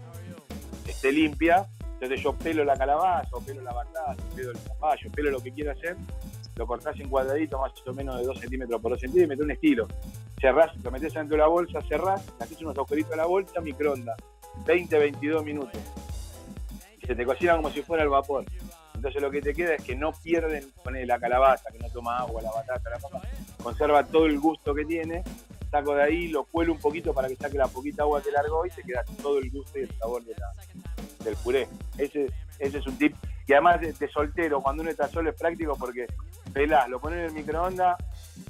esté 0.88 1.12
limpia. 1.12 1.66
Entonces 1.94 2.22
yo 2.22 2.34
pelo 2.34 2.66
la 2.66 2.76
calabaza, 2.76 3.30
o 3.32 3.40
pelo 3.40 3.62
la 3.62 3.72
batata, 3.72 4.22
pelo 4.36 4.52
el 4.52 4.58
zapallo, 4.58 5.10
pelo 5.12 5.32
lo 5.32 5.40
que 5.40 5.54
quiera 5.54 5.72
hacer, 5.72 5.96
lo 6.56 6.68
cortás 6.68 7.00
en 7.00 7.08
cuadraditos 7.08 7.60
más 7.60 7.72
o 7.88 7.94
menos 7.94 8.18
de 8.18 8.26
2 8.26 8.40
centímetros 8.40 8.82
por 8.82 8.92
2 8.92 9.00
centímetros, 9.00 9.46
un 9.46 9.52
estilo. 9.52 9.88
Cerrás, 10.42 10.76
lo 10.84 10.92
metés 10.92 11.14
dentro 11.14 11.38
de 11.38 11.42
la 11.42 11.48
bolsa, 11.48 11.80
cerrás, 11.88 12.22
haces 12.40 12.62
unos 12.62 12.76
agujeritos 12.78 13.14
a 13.14 13.16
la 13.16 13.26
bolsa, 13.26 13.62
microondas, 13.62 14.18
20, 14.66 15.00
22 15.00 15.46
minutos. 15.46 15.80
Y 17.02 17.08
se 17.08 17.16
te 17.16 17.26
cocina 17.26 17.56
como 17.56 17.70
si 17.70 17.82
fuera 17.82 18.04
el 18.04 18.10
vapor. 18.10 18.44
Entonces 19.04 19.22
lo 19.22 19.32
que 19.32 19.42
te 19.42 19.54
queda 19.54 19.76
es 19.76 19.84
que 19.84 19.98
no 19.98 20.14
pierden, 20.14 20.72
la 21.06 21.20
calabaza, 21.20 21.70
que 21.70 21.78
no 21.78 21.90
toma 21.90 22.20
agua, 22.20 22.42
la 22.42 22.54
batata, 22.54 22.90
la 22.90 23.00
papa, 23.00 23.22
conserva 23.62 24.06
todo 24.06 24.28
el 24.28 24.40
gusto 24.40 24.74
que 24.74 24.86
tiene, 24.86 25.26
saco 25.70 25.94
de 25.94 26.04
ahí, 26.04 26.28
lo 26.30 26.46
cuelo 26.46 26.72
un 26.72 26.80
poquito 26.80 27.14
para 27.14 27.28
que 27.28 27.36
saque 27.36 27.58
la 27.58 27.68
poquita 27.68 28.04
agua 28.04 28.24
que 28.24 28.32
largó 28.32 28.66
y 28.66 28.70
te 28.70 28.82
queda 28.82 29.04
todo 29.22 29.40
el 29.40 29.52
gusto 29.52 29.78
y 29.78 29.82
el 29.82 29.92
sabor 29.98 30.24
del 30.24 31.36
puré. 31.36 31.68
Ese, 31.98 32.32
ese 32.60 32.78
es 32.78 32.88
un 32.88 32.98
tip. 32.98 33.14
Y 33.46 33.52
además 33.52 33.82
de, 33.82 34.08
soltero, 34.08 34.62
cuando 34.62 34.84
uno 34.84 34.92
está 34.92 35.10
solo 35.10 35.32
es 35.32 35.36
práctico 35.36 35.76
porque 35.78 36.08
pelás, 36.54 36.88
lo 36.88 37.02
pones 37.02 37.20
en 37.20 37.26
el 37.26 37.34
microondas, 37.34 37.98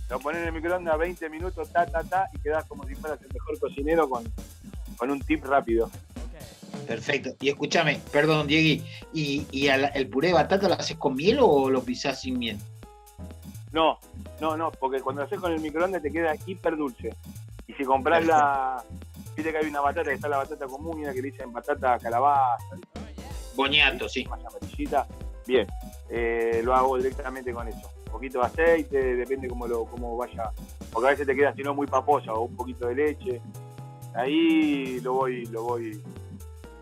lo 0.07 0.19
pones 0.19 0.41
en 0.43 0.49
el 0.49 0.53
microondas 0.53 0.99
20 0.99 1.29
minutos, 1.31 1.67
ta, 1.71 1.87
ta, 1.87 2.03
ta, 2.03 2.29
y 2.31 2.37
quedás 2.37 2.65
como 2.65 2.85
si 2.85 2.93
fueras 2.93 3.19
el 3.23 3.33
mejor 3.33 3.59
cocinero 3.59 4.07
con, 4.07 4.23
con 4.97 5.09
un 5.09 5.19
tip 5.19 5.43
rápido. 5.45 5.89
Perfecto. 6.87 7.31
Y 7.39 7.49
escúchame, 7.49 7.99
perdón, 8.11 8.47
Diegui, 8.47 8.83
¿y, 9.13 9.45
y 9.51 9.67
al, 9.69 9.91
el 9.93 10.07
puré 10.07 10.29
de 10.29 10.33
batata 10.33 10.67
lo 10.67 10.75
haces 10.75 10.97
con 10.97 11.15
miel 11.15 11.39
o 11.41 11.69
lo 11.69 11.83
pisás 11.83 12.21
sin 12.21 12.37
miel? 12.37 12.57
No, 13.71 13.97
no, 14.39 14.55
no, 14.55 14.71
porque 14.71 15.01
cuando 15.01 15.21
lo 15.21 15.27
haces 15.27 15.39
con 15.39 15.51
el 15.51 15.59
microondas 15.59 16.01
te 16.01 16.11
queda 16.11 16.35
hiper 16.45 16.77
dulce. 16.77 17.15
Y 17.67 17.73
si 17.73 17.83
compras 17.83 18.25
la. 18.25 18.83
Viste 19.35 19.51
que 19.51 19.57
hay 19.57 19.65
una 19.65 19.81
batata 19.81 20.09
que 20.09 20.15
está 20.15 20.27
la 20.27 20.37
batata 20.37 20.67
común 20.67 20.99
y 20.99 21.03
una 21.03 21.13
que 21.13 21.21
le 21.21 21.31
dicen 21.31 21.51
batata 21.51 21.97
calabaza. 21.97 22.75
Boñato, 23.55 24.07
sí. 24.07 24.25
Más 24.25 24.39
amarillita. 24.45 25.07
Bien, 25.47 25.67
eh, 26.09 26.61
lo 26.63 26.75
hago 26.75 26.97
directamente 26.97 27.51
con 27.51 27.67
eso. 27.67 27.89
Un 28.05 28.11
poquito 28.11 28.39
de 28.39 28.45
aceite, 28.45 29.15
depende 29.15 29.47
cómo, 29.47 29.67
lo, 29.67 29.85
cómo 29.85 30.15
vaya. 30.17 30.51
Porque 30.91 31.07
a 31.07 31.11
veces 31.11 31.25
te 31.25 31.35
queda, 31.35 31.53
si 31.55 31.63
no, 31.63 31.73
muy 31.73 31.87
paposa 31.87 32.33
o 32.33 32.43
un 32.43 32.55
poquito 32.55 32.87
de 32.87 32.95
leche. 32.95 33.41
Ahí 34.13 34.99
lo 35.01 35.13
voy, 35.13 35.45
lo 35.47 35.63
voy, 35.63 36.03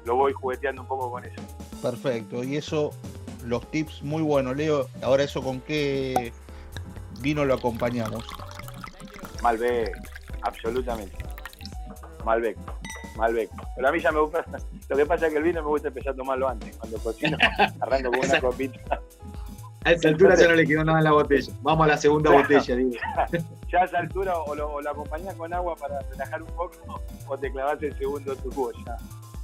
lo 0.05 0.15
voy 0.15 0.33
jugueteando 0.33 0.81
un 0.81 0.87
poco 0.87 1.11
con 1.11 1.25
eso. 1.25 1.41
Perfecto, 1.81 2.43
y 2.43 2.57
eso, 2.57 2.91
los 3.45 3.69
tips 3.71 4.03
muy 4.03 4.21
buenos, 4.21 4.55
Leo. 4.55 4.87
Ahora 5.01 5.23
eso 5.23 5.41
con 5.41 5.61
qué 5.61 6.33
vino 7.19 7.45
lo 7.45 7.55
acompañamos. 7.55 8.25
Malbec, 9.41 9.97
absolutamente. 10.41 11.17
Malbec, 12.25 12.57
Malbec. 13.15 13.49
Pero 13.75 13.87
a 13.87 13.91
mí 13.91 13.99
ya 13.99 14.11
me 14.11 14.19
gusta, 14.19 14.45
lo 14.89 14.95
que 14.95 15.05
pasa 15.05 15.27
es 15.27 15.33
que 15.33 15.37
el 15.37 15.43
vino 15.43 15.61
me 15.61 15.67
gusta 15.67 15.87
empezar 15.89 16.13
a 16.13 16.15
tomarlo 16.15 16.49
antes, 16.49 16.75
cuando 16.77 16.97
cocino, 16.99 17.37
arranco 17.79 18.11
con 18.11 18.19
una 18.19 18.41
copita. 18.41 19.01
A 19.83 19.93
esa 19.93 20.09
altura 20.09 20.35
ya 20.35 20.47
no 20.47 20.53
le 20.53 20.67
quedó 20.67 20.83
nada 20.83 20.99
en 20.99 21.05
la 21.05 21.11
botella. 21.11 21.51
Vamos 21.61 21.85
a 21.85 21.87
la 21.87 21.97
segunda 21.97 22.29
botella, 22.31 22.75
digo. 22.75 22.91
Ya 23.71 23.79
a 23.79 23.85
esa 23.85 23.99
altura 23.99 24.37
o 24.37 24.53
lo, 24.53 24.69
o 24.69 24.81
lo 24.81 24.89
acompañás 24.89 25.33
con 25.35 25.53
agua 25.53 25.77
para 25.77 26.01
relajar 26.01 26.41
un 26.43 26.49
poco 26.49 26.73
o 27.25 27.37
te 27.37 27.49
clavas 27.53 27.81
el 27.81 27.97
segundo 27.97 28.35
tu 28.35 28.51
jugo 28.51 28.73
ya. 28.85 28.97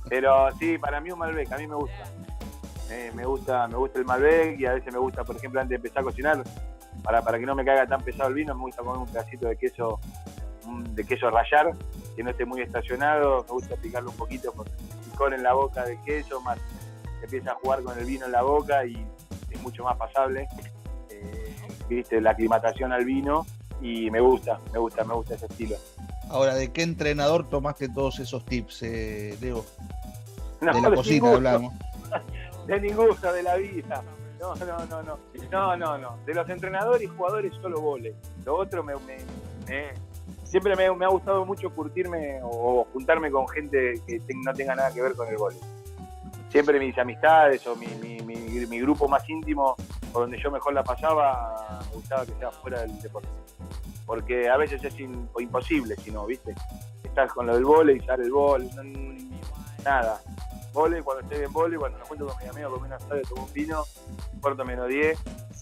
Pero 0.09 0.49
sí, 0.57 0.77
para 0.77 1.01
mí 1.01 1.11
un 1.11 1.19
Malbec, 1.19 1.51
a 1.51 1.57
mí 1.57 1.67
me 1.67 1.75
gusta. 1.75 2.03
Me 3.13 3.25
gusta 3.25 3.67
me 3.67 3.75
gusta 3.75 3.99
el 3.99 4.05
Malbec 4.05 4.59
y 4.59 4.65
a 4.65 4.73
veces 4.73 4.93
me 4.93 4.99
gusta, 4.99 5.23
por 5.23 5.35
ejemplo, 5.35 5.59
antes 5.59 5.71
de 5.71 5.75
empezar 5.75 5.99
a 5.99 6.03
cocinar, 6.03 6.43
para, 7.03 7.21
para 7.21 7.37
que 7.37 7.45
no 7.45 7.53
me 7.53 7.65
caiga 7.65 7.85
tan 7.85 8.01
pesado 8.01 8.29
el 8.29 8.35
vino, 8.35 8.55
me 8.55 8.61
gusta 8.61 8.81
comer 8.81 8.99
un 8.99 9.07
pedacito 9.07 9.47
de 9.47 9.57
queso 9.57 9.99
de 10.91 11.05
queso 11.05 11.29
rallar, 11.29 11.71
que 12.15 12.23
no 12.23 12.31
esté 12.31 12.45
muy 12.45 12.61
estacionado, 12.61 13.43
me 13.43 13.51
gusta 13.51 13.75
picarlo 13.75 14.11
un 14.11 14.17
poquito 14.17 14.51
con 14.51 14.65
picor 15.05 15.33
en 15.33 15.43
la 15.43 15.53
boca 15.53 15.85
del 15.85 16.01
queso, 16.03 16.41
más 16.41 16.59
empieza 17.21 17.51
a 17.51 17.55
jugar 17.55 17.83
con 17.83 17.97
el 17.97 18.05
vino 18.05 18.25
en 18.25 18.31
la 18.31 18.41
boca 18.41 18.85
y 18.85 19.05
es 19.49 19.61
mucho 19.61 19.83
más 19.83 19.97
pasable. 19.97 20.47
Eh, 21.09 21.55
viste, 21.89 22.21
la 22.21 22.31
aclimatación 22.31 22.91
al 22.91 23.05
vino 23.05 23.45
y 23.81 24.11
me 24.11 24.19
gusta, 24.19 24.59
me 24.73 24.79
gusta, 24.79 25.03
me 25.03 25.13
gusta 25.13 25.35
ese 25.35 25.45
estilo. 25.45 25.77
Ahora, 26.29 26.55
¿de 26.55 26.71
qué 26.71 26.83
entrenador 26.83 27.49
tomaste 27.49 27.87
todos 27.89 28.19
esos 28.19 28.45
tips, 28.45 28.83
eh, 28.83 29.37
Leo? 29.39 29.65
No, 30.61 30.73
de 30.73 30.81
la 30.81 30.89
ninguno, 30.89 31.35
hablamos. 31.35 31.73
De 32.67 32.79
de 33.33 33.43
la 33.43 33.55
vida. 33.55 34.03
No, 34.39 34.55
no, 34.55 34.85
no, 34.85 35.03
no. 35.03 35.17
No, 35.51 35.77
no, 35.77 35.97
no. 35.97 36.17
De 36.25 36.33
los 36.33 36.47
entrenadores 36.49 37.03
y 37.03 37.07
jugadores 37.07 37.53
solo 37.61 37.81
vole. 37.81 38.15
Lo 38.45 38.55
otro 38.57 38.83
me, 38.83 38.93
me- 38.97 39.17
me- 39.67 39.93
siempre 40.43 40.75
me, 40.75 40.91
me 40.93 41.05
ha 41.05 41.09
gustado 41.09 41.45
mucho 41.45 41.69
curtirme 41.71 42.39
o 42.43 42.85
juntarme 42.93 43.31
con 43.31 43.47
gente 43.47 43.95
que 44.05 44.21
no 44.43 44.53
tenga 44.53 44.75
nada 44.75 44.91
que 44.93 45.01
ver 45.01 45.13
con 45.15 45.27
el 45.27 45.37
vole. 45.37 45.57
Siempre 46.49 46.79
mis 46.79 46.97
amistades 46.97 47.65
o 47.67 47.75
mi, 47.75 47.87
mi- 47.87 48.21
mi- 48.21 48.65
mi 48.67 48.79
grupo 48.79 49.07
más 49.07 49.27
íntimo 49.29 49.75
o 50.13 50.19
donde 50.19 50.39
yo 50.41 50.51
mejor 50.51 50.73
la 50.73 50.83
pasaba, 50.83 51.79
me 51.89 51.95
gustaba 51.95 52.25
que 52.25 52.33
sea 52.33 52.51
fuera 52.51 52.81
del 52.81 52.99
deporte. 53.01 53.27
Porque 54.05 54.47
a 54.49 54.55
veces 54.57 54.83
es 54.83 54.99
in- 54.99 55.27
imposible, 55.39 55.95
si 55.97 56.11
no, 56.11 56.25
¿viste? 56.25 56.53
Estás 57.03 57.33
con 57.33 57.47
lo 57.47 57.55
del 57.55 57.65
vole 57.65 57.93
y 57.93 57.99
sale 58.01 58.23
el 58.23 58.31
vole, 58.31 58.69
nada. 59.87 60.21
Vole, 60.73 61.01
cuando 61.01 61.23
estoy 61.23 61.43
en 61.43 61.53
vole, 61.53 61.77
cuando 61.77 61.97
me 61.97 62.05
junto 62.05 62.27
con 62.27 62.37
mi 62.43 62.49
amigo 62.49 62.71
con 62.71 62.83
una 62.83 62.97
asado, 62.97 63.21
tomo 63.27 63.45
un 63.45 63.53
vino, 63.53 63.83
corto 64.41 64.63
menos 64.65 64.87
10. 64.87 65.17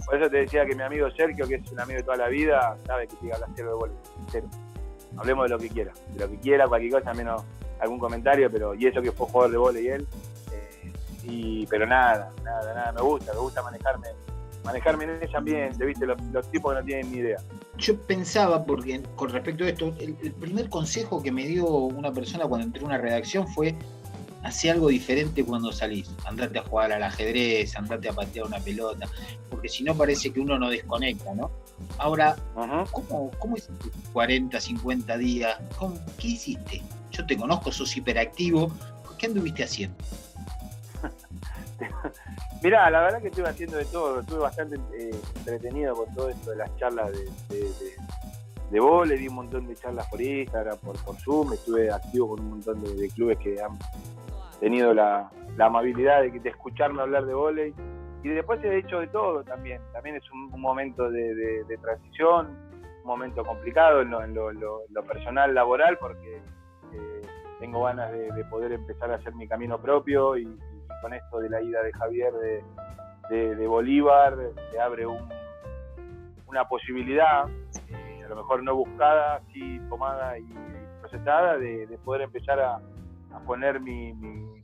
Por 0.06 0.16
eso 0.18 0.30
te 0.30 0.38
decía 0.38 0.66
que 0.66 0.76
mi 0.76 0.84
amigo 0.84 1.10
Sergio, 1.12 1.48
que 1.48 1.56
es 1.56 1.72
un 1.72 1.80
amigo 1.80 2.00
de 2.00 2.04
toda 2.04 2.18
la 2.18 2.28
vida, 2.28 2.78
sabe 2.86 3.08
que 3.08 3.16
siga 3.18 3.38
la 3.38 3.48
cero 3.56 3.70
de 3.70 3.76
vole. 3.76 3.94
Cero. 4.32 4.48
Hablemos 5.18 5.46
de 5.46 5.50
lo 5.50 5.60
que 5.60 5.70
quiera, 5.70 5.94
de 6.14 6.20
lo 6.20 6.30
que 6.30 6.38
quiera, 6.40 6.68
cualquier 6.68 6.92
cosa, 6.92 7.14
menos 7.14 7.44
algún 7.80 8.00
comentario, 8.00 8.52
pero 8.52 8.74
y 8.74 8.88
eso 8.88 9.02
que 9.02 9.12
fue 9.12 9.28
jugador 9.28 9.52
de 9.52 9.58
vole 9.58 9.82
y 9.82 9.88
él. 9.88 10.08
eh, 10.52 10.92
y, 11.24 11.68
pero 11.68 11.86
nada, 11.86 12.32
nada, 12.44 12.74
nada, 12.74 12.92
me 12.92 13.02
gusta, 13.02 13.32
me 13.34 13.40
gusta 13.40 13.62
manejarme, 13.64 14.08
manejarme 14.66 15.06
en 15.06 15.24
ese 15.24 15.38
ambiente, 15.38 15.86
viste, 15.86 16.06
los, 16.06 16.22
los 16.34 16.52
tipos 16.52 16.74
que 16.74 16.80
no 16.80 16.86
tienen 16.86 17.12
ni 17.12 17.18
idea. 17.20 17.38
Yo 17.78 17.98
pensaba, 18.02 18.64
porque 18.66 19.02
con 19.16 19.30
respecto 19.30 19.64
a 19.64 19.70
esto, 19.70 19.94
el, 20.00 20.16
el 20.22 20.34
primer 20.34 20.70
consejo 20.70 21.24
que 21.24 21.32
me 21.32 21.46
dio 21.48 21.66
una 21.68 22.12
persona 22.12 22.46
cuando 22.48 22.68
entré 22.68 22.84
a 22.84 22.86
una 22.86 22.98
redacción 22.98 23.48
fue 23.48 23.76
hacer 24.46 24.72
algo 24.72 24.90
diferente 24.90 25.44
cuando 25.44 25.72
salís. 25.72 26.10
Andate 26.26 26.60
a 26.60 26.64
jugar 26.64 26.92
al 26.92 27.04
ajedrez, 27.04 27.76
andate 27.76 28.10
a 28.10 28.14
patear 28.14 28.46
una 28.46 28.60
pelota, 28.60 29.08
porque 29.50 29.68
si 29.70 29.84
no 29.84 29.96
parece 29.96 30.32
que 30.32 30.40
uno 30.40 30.58
no 30.60 30.70
desconecta, 30.70 31.34
¿no? 31.34 31.52
Ahora. 31.98 32.36
¿cómo, 32.92 33.32
cómo 33.40 33.58
hiciste 33.58 33.90
40, 34.14 34.60
50 34.62 35.18
días? 35.18 35.58
¿Cómo- 35.78 36.00
¿Qué 36.20 36.28
hiciste? 36.30 36.82
Yo 37.12 37.26
te 37.26 37.36
conozco, 37.38 37.72
sos 37.72 37.96
hiperactivo. 37.98 38.72
¿Qué 39.18 39.28
anduviste 39.28 39.64
haciendo? 39.64 39.96
Mirá, 42.64 42.90
la 42.90 43.02
verdad 43.02 43.22
que 43.22 43.28
estuve 43.28 43.48
haciendo 43.50 43.78
de 43.78 43.86
todo, 43.86 44.22
estuve 44.22 44.40
bastante 44.40 44.76
eh, 44.98 45.12
entretenido 45.36 45.94
con 45.96 46.14
todo 46.16 46.30
esto 46.30 46.52
de 46.52 46.58
las 46.58 46.76
charlas 46.78 47.12
de, 47.12 47.24
de, 47.50 47.60
de, 47.64 47.94
de 48.72 48.80
vole, 48.80 49.18
di 49.18 49.28
un 49.28 49.36
montón 49.36 49.68
de 49.68 49.76
charlas 49.76 50.08
por 50.08 50.22
Instagram, 50.22 50.78
por, 50.80 50.98
por 51.04 51.16
Zoom, 51.18 51.54
estuve 51.54 51.92
activo 51.92 52.30
con 52.30 52.40
un 52.42 52.50
montón 52.52 52.84
de, 52.84 52.94
de 52.96 53.10
clubes 53.10 53.38
que 53.40 53.62
han 53.62 53.78
tenido 54.66 54.96
la, 54.96 55.30
amabilidad 55.60 56.24
de, 56.24 56.32
de 56.32 56.50
escucharme 56.50 57.00
hablar 57.00 57.28
de 57.28 57.36
volei. 57.36 57.72
Y 58.24 58.30
después 58.30 58.60
he 58.64 58.80
hecho 58.80 59.00
de 59.00 59.06
todo 59.08 59.44
también, 59.44 59.80
también 59.94 60.16
es 60.16 60.24
un, 60.32 60.52
un 60.52 60.60
momento 60.60 61.12
de, 61.12 61.64
transición, 61.80 62.48
un 63.02 63.06
momento 63.06 63.44
complicado 63.46 64.02
en 64.02 64.10
lo, 64.10 64.24
en 64.24 64.34
lo- 64.34 65.04
personal, 65.08 65.54
laboral, 65.54 66.00
porque 66.00 66.38
eh, 66.94 67.22
tengo 67.60 67.84
ganas 67.84 68.12
de, 68.12 68.32
de 68.32 68.46
poder 68.46 68.72
empezar 68.72 69.12
a 69.12 69.18
hacer 69.18 69.36
mi 69.36 69.48
camino 69.48 69.80
propio 69.80 70.36
y, 70.36 70.46
con 71.04 71.14
esto 71.14 71.38
de 71.38 71.50
la 71.52 71.62
ida 71.62 71.84
de 71.84 71.94
Javier 71.94 72.34
de, 73.30 73.68
Bolívar 73.68 74.36
te 74.72 74.80
abre 74.80 75.06
una 76.48 76.68
posibilidad, 76.68 77.48
eh, 77.90 78.24
a 78.26 78.30
lo 78.30 78.38
mejor 78.38 78.64
no 78.64 78.76
buscada, 78.76 79.42
sí 79.54 79.80
tomada 79.90 80.40
y 80.40 80.48
procesada, 81.02 81.60
de, 81.60 82.00
poder 82.04 82.24
empezar 82.24 82.60
a, 82.60 82.80
poner 83.40 83.80
mi, 83.80 84.14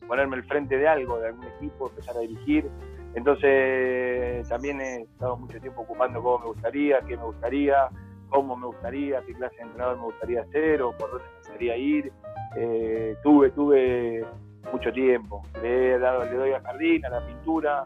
ponerme 0.07 0.37
al 0.37 0.43
frente 0.43 0.77
de 0.77 0.87
algo, 0.87 1.19
de 1.19 1.27
algún 1.27 1.45
equipo, 1.45 1.89
empezar 1.89 2.17
a 2.17 2.21
dirigir. 2.21 2.69
Entonces 3.13 4.47
también 4.47 4.79
he 4.79 5.01
estado 5.01 5.37
mucho 5.37 5.59
tiempo 5.59 5.81
ocupando 5.81 6.21
cómo 6.21 6.39
me 6.39 6.45
gustaría, 6.45 6.99
qué 7.01 7.17
me 7.17 7.23
gustaría, 7.23 7.89
cómo 8.29 8.55
me 8.55 8.67
gustaría, 8.67 9.21
qué 9.25 9.33
clase 9.33 9.55
de 9.57 9.63
entrenador 9.63 9.97
me 9.97 10.03
gustaría 10.03 10.45
ser 10.47 10.81
o 10.81 10.91
por 10.91 11.11
dónde 11.11 11.25
me 11.25 11.37
gustaría 11.37 11.77
ir. 11.77 12.11
Eh, 12.55 13.15
tuve, 13.23 13.51
tuve 13.51 14.25
mucho 14.71 14.91
tiempo. 14.91 15.43
Le 15.61 15.93
he 15.93 15.99
dado, 15.99 16.25
le 16.25 16.33
doy 16.33 16.51
a 16.53 16.61
jardín, 16.61 17.05
a 17.05 17.09
la 17.09 17.27
pintura. 17.27 17.83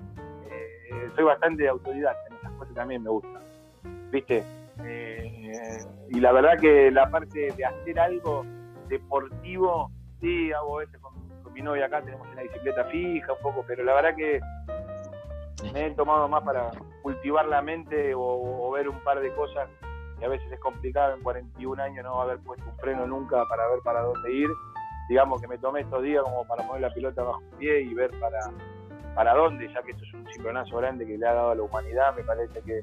Eh, 0.49 1.09
soy 1.15 1.23
bastante 1.23 1.67
autodidacta 1.67 2.27
en 2.29 2.37
esas 2.37 2.51
cosas 2.53 2.75
también 2.75 3.03
me 3.03 3.09
gusta. 3.09 3.39
¿Viste? 4.11 4.43
Eh, 4.83 5.51
y 6.09 6.19
la 6.19 6.31
verdad 6.31 6.59
que 6.59 6.91
la 6.91 7.09
parte 7.09 7.51
de 7.51 7.65
hacer 7.65 7.99
algo 7.99 8.45
deportivo, 8.87 9.91
sí, 10.25 10.51
hago 10.51 10.77
veces 10.77 11.00
con, 11.00 11.13
mi 11.53 11.62
novia 11.62 11.86
acá, 11.86 12.01
tenemos 12.01 12.27
una 12.27 12.41
bicicleta 12.41 12.84
fija 12.86 13.32
un 13.32 13.39
poco, 13.39 13.63
pero 13.65 13.84
la 13.84 13.94
verdad 13.94 14.15
que 14.15 14.41
me 15.72 15.86
he 15.86 15.91
tomado 15.91 16.27
más 16.27 16.44
para 16.44 16.72
cultivar 17.01 17.46
la 17.46 17.62
mente 17.62 18.12
o, 18.13 18.72
ver 18.72 18.89
un 18.89 19.00
par 19.05 19.22
de 19.22 19.34
cosas 19.36 19.70
que 20.20 20.25
a 20.25 20.27
veces 20.27 20.51
es 20.51 20.60
complicado 20.60 21.15
en 21.15 21.24
41 21.24 21.82
años 21.82 22.03
no 22.03 22.22
haber 22.22 22.39
puesto 22.39 22.65
un 22.70 22.77
freno 22.77 23.08
nunca 23.08 23.46
para 23.48 23.70
ver 23.70 23.79
para 23.86 24.01
dónde 24.01 24.34
ir. 24.34 24.50
Digamos 25.08 25.39
que 25.39 25.48
me 25.48 25.58
tomé 25.58 25.82
estos 25.82 26.03
días 26.03 26.24
como 26.24 26.46
para 26.46 26.67
poner 26.67 26.82
la 26.82 26.94
pelota 26.94 27.24
bajo 27.24 27.41
el 27.51 27.58
pie 27.58 27.82
y 27.82 27.94
ver 27.94 28.12
para, 28.20 28.39
para 29.13 29.34
dónde, 29.34 29.72
ya 29.72 29.82
que 29.82 29.91
esto 29.91 30.03
es 30.03 30.13
un 30.13 30.25
cimbronazo 30.34 30.75
grande 30.77 31.05
que 31.05 31.17
le 31.17 31.25
ha 31.25 31.34
dado 31.34 31.51
a 31.51 31.55
la 31.55 31.62
humanidad, 31.62 32.15
me 32.17 32.24
parece 32.24 32.62
que 32.63 32.82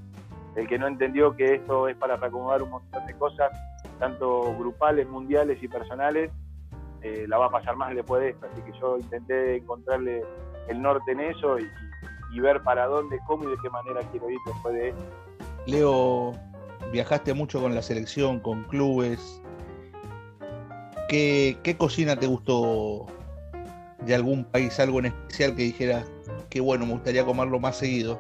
el 0.57 0.67
que 0.67 0.79
no 0.79 0.87
entendió 0.87 1.37
que 1.37 1.57
esto 1.57 1.89
es 1.89 1.97
para 1.97 2.15
acomodar 2.15 2.63
un 2.63 2.71
montón 2.71 3.05
de 3.07 3.15
cosas, 3.19 3.51
tanto 3.99 4.57
grupales, 4.57 5.07
mundiales 5.09 5.63
y 5.63 5.69
personales, 5.69 6.31
eh, 7.03 7.27
la 7.29 7.39
va 7.39 7.47
a 7.47 7.51
pasar 7.51 7.77
más 7.77 7.95
después 7.95 8.23
de 8.23 8.31
esto. 8.31 8.47
Así 8.51 8.63
que 8.63 8.73
yo 8.79 8.99
intenté 8.99 9.57
encontrarle 9.57 10.23
el 10.69 10.81
norte 10.81 11.13
en 11.13 11.21
eso 11.21 11.59
y, 11.59 11.69
y 12.33 12.41
ver 12.41 12.63
para 12.63 12.87
dónde, 12.87 13.19
cómo 13.27 13.45
y 13.45 13.49
de 13.49 13.57
qué 13.63 13.71
manera 13.71 14.01
quiero 14.11 14.31
ir 14.31 14.39
después 14.47 14.75
de 14.75 14.89
esto. 14.91 15.03
Leo, 15.67 16.33
viajaste 16.93 17.35
mucho 17.35 17.61
con 17.61 17.75
la 17.75 17.83
selección, 17.83 18.41
con 18.41 18.65
clubes, 18.65 19.43
¿Qué, 21.13 21.77
cocina 21.77 22.17
te 22.17 22.27
gustó 22.27 23.05
de 24.01 24.15
algún 24.15 24.45
país, 24.45 24.81
algo 24.81 24.99
en 24.99 25.07
especial 25.07 25.55
que 25.55 25.65
dijeras 25.65 26.11
que 26.49 26.59
bueno, 26.59 26.87
me 26.87 26.93
gustaría 26.93 27.23
comerlo 27.23 27.61
más 27.61 27.77
seguido? 27.77 28.19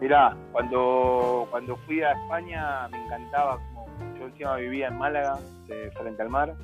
Mirá, 0.00 0.34
cuando, 0.52 1.46
cuando 1.50 1.76
fui 1.84 2.00
a 2.00 2.12
España 2.12 2.88
me 2.88 3.04
encantaba, 3.04 3.58
como 3.74 3.86
yo 4.18 4.28
encima 4.28 4.56
vivía 4.56 4.88
en 4.88 4.96
Málaga, 4.96 5.38
frente 5.66 6.22
al 6.22 6.30
mar, 6.30 6.54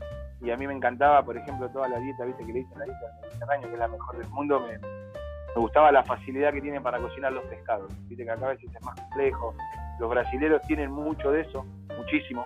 y 0.40 0.50
a 0.50 0.56
mí 0.56 0.66
me 0.66 0.75
encantaba, 0.75 1.23
por 1.23 1.37
ejemplo, 1.37 1.68
toda 1.70 1.88
la 1.88 1.99
dieta, 1.99 2.25
viste 2.25 2.44
que 2.44 2.52
le 2.52 2.59
dicen 2.61 2.78
la 2.78 2.85
dieta 2.87 3.00
del 3.00 3.20
Mediterráneo, 3.23 3.68
que 3.68 3.75
es 3.75 3.78
la 3.78 3.88
mejor 3.88 4.18
del 4.18 4.28
mundo, 4.28 4.61
me, 4.61 4.78
me 4.78 5.61
gustaba 5.61 5.92
la 5.92 6.02
facilidad 6.02 6.52
que 6.52 6.61
tienen 6.61 6.82
para 6.82 6.99
cocinar 6.99 7.32
los 7.32 7.44
pescados, 7.44 7.92
viste 8.09 8.25
que 8.25 8.30
acá 8.30 8.47
a 8.47 8.50
veces 8.50 8.70
es 8.75 8.85
más 8.85 8.99
complejo, 9.00 9.54
los 9.99 10.09
brasileros 10.09 10.62
tienen 10.62 10.90
mucho 10.90 11.30
de 11.30 11.42
eso, 11.42 11.66
muchísimo, 11.97 12.44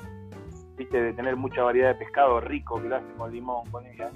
viste, 0.76 1.00
de 1.00 1.12
tener 1.12 1.36
mucha 1.36 1.62
variedad 1.62 1.88
de 1.88 1.94
pescado 1.94 2.40
rico, 2.40 2.80
que 2.82 2.88
lo 2.88 2.96
hacen 2.96 3.14
con 3.16 3.32
limón, 3.32 3.70
con 3.70 3.86
ella. 3.86 4.10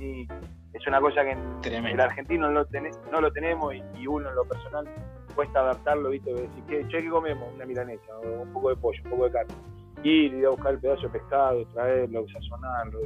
es 0.73 0.87
una 0.87 1.01
cosa 1.01 1.23
que 1.23 1.33
en 1.33 1.87
el 1.87 2.01
argentino 2.01 2.51
no 2.51 2.63
lo, 2.63 2.67
no 3.13 3.21
lo 3.21 3.33
tenemos 3.33 3.75
y, 3.75 4.07
uno 4.07 4.29
en 4.29 4.35
lo 4.35 4.45
personal 4.45 4.89
cuesta 5.35 5.61
adaptarlo, 5.61 6.11
viste, 6.11 6.35
de 6.35 6.43
decir, 6.43 6.65
¿qué, 6.69 6.89
che, 6.89 7.03
¿qué 7.03 7.09
comemos? 7.09 7.49
Una 7.55 7.65
milanesa, 7.65 8.19
un 8.19 8.53
poco 8.53 8.71
de 8.71 8.77
pollo, 8.77 9.01
un 9.05 9.11
poco 9.11 9.25
de 9.27 9.31
carne. 9.31 9.55
Ir, 10.03 10.35
ir 10.35 10.47
a 10.47 10.51
buscar 10.51 10.75
el 10.75 10.81
pedazo 10.81 11.03
de 11.03 11.09
pescado, 11.09 11.67
traerlo, 11.75 12.27
sazonarlo. 12.29 13.01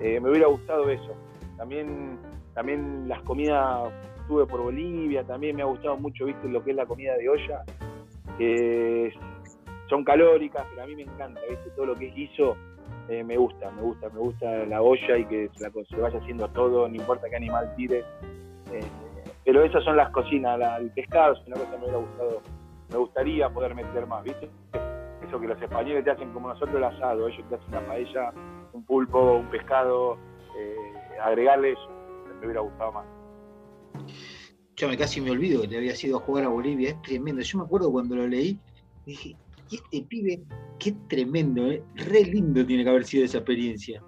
Eh, 0.00 0.20
me 0.20 0.30
hubiera 0.30 0.46
gustado 0.46 0.88
eso. 0.88 1.14
También, 1.56 2.18
también 2.54 3.08
las 3.08 3.20
comidas 3.22 3.90
estuve 4.16 4.46
por 4.46 4.62
Bolivia, 4.62 5.24
también 5.24 5.56
me 5.56 5.62
ha 5.62 5.66
gustado 5.66 5.96
mucho, 5.96 6.24
viste, 6.24 6.48
lo 6.48 6.62
que 6.62 6.70
es 6.70 6.76
la 6.76 6.86
comida 6.86 7.16
de 7.16 7.28
olla, 7.28 7.64
que 8.38 9.12
son 9.88 10.04
calóricas, 10.04 10.64
pero 10.70 10.84
a 10.84 10.86
mí 10.86 10.94
me 10.94 11.02
encanta, 11.02 11.40
viste, 11.48 11.70
todo 11.70 11.86
lo 11.86 11.94
que 11.96 12.08
es 12.08 12.14
guiso, 12.14 12.56
eh, 13.08 13.24
me 13.24 13.36
gusta, 13.36 13.72
me 13.72 13.82
gusta, 13.82 14.08
me 14.10 14.20
gusta 14.20 14.64
la 14.66 14.80
olla 14.80 15.18
y 15.18 15.24
que 15.24 15.50
se, 15.56 15.68
vaya 16.00 16.18
haciendo 16.18 16.48
todo, 16.48 16.88
no 16.88 16.94
importa 16.94 17.28
qué 17.28 17.36
animal 17.36 17.74
tire. 17.76 18.04
Eh, 18.72 18.80
pero 19.44 19.64
esas 19.64 19.82
son 19.82 19.96
las 19.96 20.10
cocinas, 20.10 20.60
el 20.80 20.92
pescado 20.92 21.32
es 21.32 21.46
una 21.48 21.56
cosa 21.56 21.70
que 21.72 21.76
me 21.78 21.82
hubiera 21.82 21.98
gustado, 21.98 22.42
me 22.88 22.96
gustaría 22.98 23.48
poder 23.48 23.74
meter 23.74 24.06
más, 24.06 24.22
¿viste? 24.22 24.48
Eso 25.30 25.40
que 25.40 25.46
los 25.46 25.62
españoles 25.62 26.02
te 26.02 26.10
hacen 26.10 26.32
como 26.32 26.48
nosotros 26.48 26.74
el 26.74 26.82
asado, 26.82 27.28
ellos 27.28 27.48
te 27.48 27.54
hacen 27.54 27.68
una 27.68 27.86
paella, 27.86 28.32
un 28.72 28.84
pulpo, 28.84 29.34
un 29.36 29.48
pescado, 29.48 30.18
eh, 30.58 30.76
agregarle 31.22 31.70
eso, 31.70 31.88
me 32.40 32.46
hubiera 32.46 32.62
gustado 32.62 32.90
más. 32.90 33.06
Yo 34.74 34.88
me 34.88 34.98
casi 34.98 35.20
me 35.20 35.30
olvido 35.30 35.62
que 35.62 35.68
te 35.68 35.76
habías 35.76 36.02
ido 36.02 36.16
a 36.16 36.20
jugar 36.20 36.46
a 36.46 36.48
Bolivia, 36.48 36.88
es 36.88 37.02
tremendo. 37.02 37.42
Yo 37.42 37.58
me 37.58 37.64
acuerdo 37.64 37.92
cuando 37.92 38.16
lo 38.16 38.26
leí, 38.26 38.58
dije, 39.06 39.36
este 39.70 40.02
pibe, 40.08 40.42
qué 40.80 40.96
tremendo, 41.08 41.70
¿eh? 41.70 41.80
re 41.94 42.24
lindo 42.24 42.66
tiene 42.66 42.82
que 42.82 42.90
haber 42.90 43.04
sido 43.04 43.24
esa 43.24 43.38
experiencia. 43.38 44.02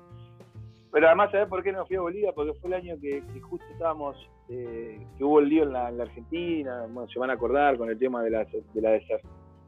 Pero 0.91 1.07
además, 1.07 1.31
¿sabes 1.31 1.47
por 1.47 1.63
qué 1.63 1.71
no 1.71 1.87
fui 1.87 1.95
a 1.95 2.01
Bolivia? 2.01 2.33
Porque 2.33 2.53
fue 2.55 2.69
el 2.71 2.75
año 2.75 2.97
que, 3.01 3.23
justo 3.43 3.65
estábamos, 3.71 4.17
eh, 4.49 5.07
que 5.17 5.23
hubo 5.23 5.39
el 5.39 5.49
lío 5.49 5.63
en 5.63 5.73
la, 5.73 5.87
Argentina, 5.87 6.85
bueno, 6.89 7.09
se 7.09 7.21
van 7.21 7.31
a 7.31 7.35
acordar 7.35 7.79
con 7.79 7.89
el 7.89 7.97
tema 7.97 8.25
de 8.25 8.31
la, 8.31 8.45
de 8.45 8.81
la, 8.81 8.91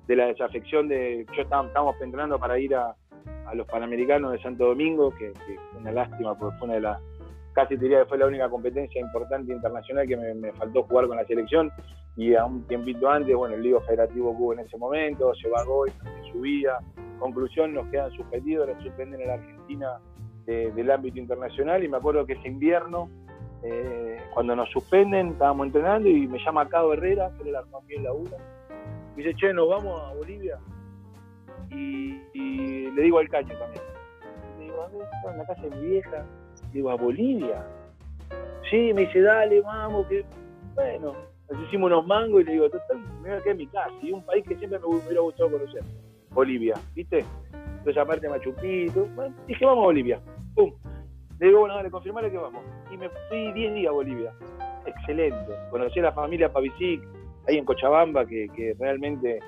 de 0.06 0.16
la 0.16 0.26
desafección 0.26 0.88
de, 0.88 1.26
yo 1.34 1.42
estábamos 1.42 1.96
entrenando 2.00 2.38
para 2.38 2.58
ir 2.58 2.74
a, 2.74 2.94
los 3.54 3.66
Panamericanos 3.66 4.32
de 4.32 4.42
Santo 4.42 4.66
Domingo, 4.66 5.10
que, 5.16 5.32
fue 5.46 5.80
una 5.80 5.92
lástima 5.92 6.36
porque 6.36 6.56
fue 6.58 6.66
una 6.66 6.74
de 6.74 6.80
las, 6.80 7.00
casi 7.52 7.76
diría 7.76 8.00
que 8.00 8.06
fue 8.06 8.18
la 8.18 8.26
única 8.26 8.48
competencia 8.48 9.00
importante 9.00 9.52
internacional 9.52 10.08
que 10.08 10.16
me, 10.16 10.52
faltó 10.54 10.82
jugar 10.82 11.06
con 11.06 11.16
la 11.16 11.24
selección 11.26 11.70
y 12.16 12.34
a 12.34 12.44
un 12.44 12.66
tiempito 12.66 13.08
antes, 13.08 13.34
bueno, 13.36 13.54
el 13.54 13.62
Ligo 13.62 13.80
Federativo 13.82 14.30
hubo 14.30 14.52
en 14.54 14.60
ese 14.60 14.76
momento, 14.76 15.32
se 15.34 15.48
vagó 15.48 15.86
y 15.86 15.90
se 15.90 16.32
subía. 16.32 16.78
Conclusión, 17.18 17.74
nos 17.74 17.86
quedan 17.88 18.10
suspendidos, 18.12 18.68
nos 18.68 18.82
suspenden 18.82 19.20
en 19.20 19.28
la 19.28 19.34
Argentina 19.34 20.00
del 20.46 20.90
ámbito 20.90 21.18
internacional 21.18 21.82
y 21.82 21.88
me 21.88 21.96
acuerdo 21.96 22.26
que 22.26 22.34
ese 22.34 22.48
invierno, 22.48 23.08
eh, 23.62 24.18
cuando 24.34 24.54
nos 24.54 24.68
suspenden, 24.70 25.28
estábamos 25.28 25.66
entrenando 25.66 26.08
y 26.08 26.26
me 26.26 26.38
llama 26.44 26.68
Cabo 26.68 26.92
Herrera, 26.92 27.30
que 27.36 27.48
era 27.48 27.60
el 27.60 27.96
en 27.96 28.04
la 28.04 28.12
UNA, 28.12 28.36
me 29.16 29.22
dice, 29.22 29.35
che, 29.37 29.53
nos 29.53 29.68
vamos 29.68 30.00
a 30.00 30.14
Bolivia 30.14 30.59
y, 31.70 32.90
le 32.90 33.03
digo 33.03 33.18
al 33.18 33.29
caño 33.29 33.57
también. 33.59 33.83
Le 34.59 34.64
digo, 34.64 34.83
a 34.83 35.31
en 35.31 35.38
la 35.38 35.46
casa 35.46 35.62
de 35.62 35.70
mi 35.70 35.88
vieja, 35.88 36.24
le 36.62 36.72
digo, 36.72 36.90
¿a 36.90 36.96
Bolivia? 36.96 37.66
Sí, 38.70 38.92
me 38.94 39.03
dice, 39.03 39.20
dale, 39.20 39.61
vamos, 39.61 40.07
que 40.07 40.24
bueno, 40.74 41.14
nos 41.50 41.62
hicimos 41.68 41.87
unos 41.87 42.07
mangos 42.07 42.42
y 42.42 42.44
le 42.44 42.53
digo, 42.53 42.70
total, 42.70 42.98
me 43.22 43.29
voy 43.29 43.38
a 43.38 43.42
quedar 43.42 43.48
en 43.48 43.57
mi 43.57 43.66
casa. 43.66 43.92
Y 44.03 44.12
un 44.12 44.24
país 44.24 44.44
que 44.46 44.57
siempre 44.57 44.79
me 44.79 44.87
hubiera 44.87 45.20
gustado 45.20 45.50
conocer, 45.50 45.83
Bolivia, 46.31 46.74
¿viste? 46.94 47.24
Entonces, 47.79 47.96
aparte 47.98 48.29
Machu 48.29 48.55
Picchu, 48.55 49.07
bueno, 49.14 49.35
dije, 49.46 49.64
vamos 49.64 49.83
a 49.83 49.87
Bolivia. 49.87 50.20
¡Pum! 50.55 50.72
Le 51.38 51.46
digo, 51.48 51.61
bueno, 51.61 51.74
dale, 51.74 51.90
confirmale 51.90 52.31
que 52.31 52.38
vamos. 52.38 52.62
Y 52.90 52.96
me 52.96 53.09
fui 53.29 53.53
10 53.53 53.74
días 53.74 53.90
a 53.90 53.92
Bolivia. 53.92 54.33
Excelente. 54.87 55.53
Conocí 55.70 55.98
a 56.00 56.05
la 56.05 56.12
familia 56.12 56.53
Pavicic, 56.53 57.03
ahí 57.48 57.59
en 57.59 57.64
Cochabamba, 57.64 58.24
que, 58.26 58.74
realmente, 58.78 59.40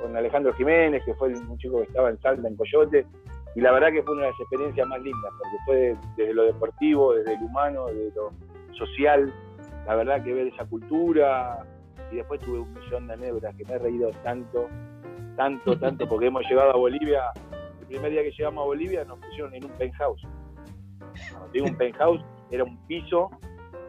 con 0.00 0.16
Alejandro 0.16 0.52
Jiménez, 0.54 1.02
que 1.04 1.14
fue 1.14 1.28
un 1.28 1.58
chico 1.58 1.78
que 1.78 1.84
estaba 1.84 2.10
en 2.10 2.20
Salta, 2.20 2.48
en 2.48 2.56
Coyote, 2.56 3.06
y 3.54 3.60
la 3.60 3.72
verdad 3.72 3.90
que 3.92 4.02
fue 4.02 4.14
una 4.14 4.26
de 4.26 4.30
las 4.30 4.40
experiencias 4.40 4.86
más 4.86 5.02
lindas, 5.02 5.32
porque 5.38 5.56
fue 5.66 5.96
desde 6.16 6.34
lo 6.34 6.44
deportivo, 6.44 7.14
desde 7.14 7.38
lo 7.38 7.46
humano, 7.46 7.86
desde 7.86 8.12
lo 8.14 8.30
social, 8.74 9.32
la 9.86 9.96
verdad 9.96 10.22
que 10.22 10.32
ver 10.32 10.46
esa 10.48 10.64
cultura 10.66 11.66
y 12.12 12.16
después 12.16 12.40
tuve 12.40 12.60
un 12.60 12.72
millón 12.74 13.06
de 13.08 13.14
anécdotas 13.14 13.54
que 13.56 13.64
me 13.64 13.74
he 13.74 13.78
reído 13.78 14.10
tanto, 14.22 14.68
tanto, 15.36 15.78
tanto, 15.78 16.08
porque 16.08 16.26
hemos 16.26 16.48
llegado 16.48 16.70
a 16.70 16.76
Bolivia, 16.76 17.22
el 17.80 17.86
primer 17.86 18.12
día 18.12 18.22
que 18.22 18.30
llegamos 18.30 18.62
a 18.62 18.66
Bolivia 18.66 19.04
nos 19.04 19.18
pusieron 19.18 19.54
en 19.54 19.64
un 19.64 19.70
penthouse. 19.72 20.22
Cuando 21.32 21.48
digo 21.52 21.66
un 21.66 21.76
penthouse, 21.76 22.24
era 22.50 22.64
un 22.64 22.76
piso 22.86 23.30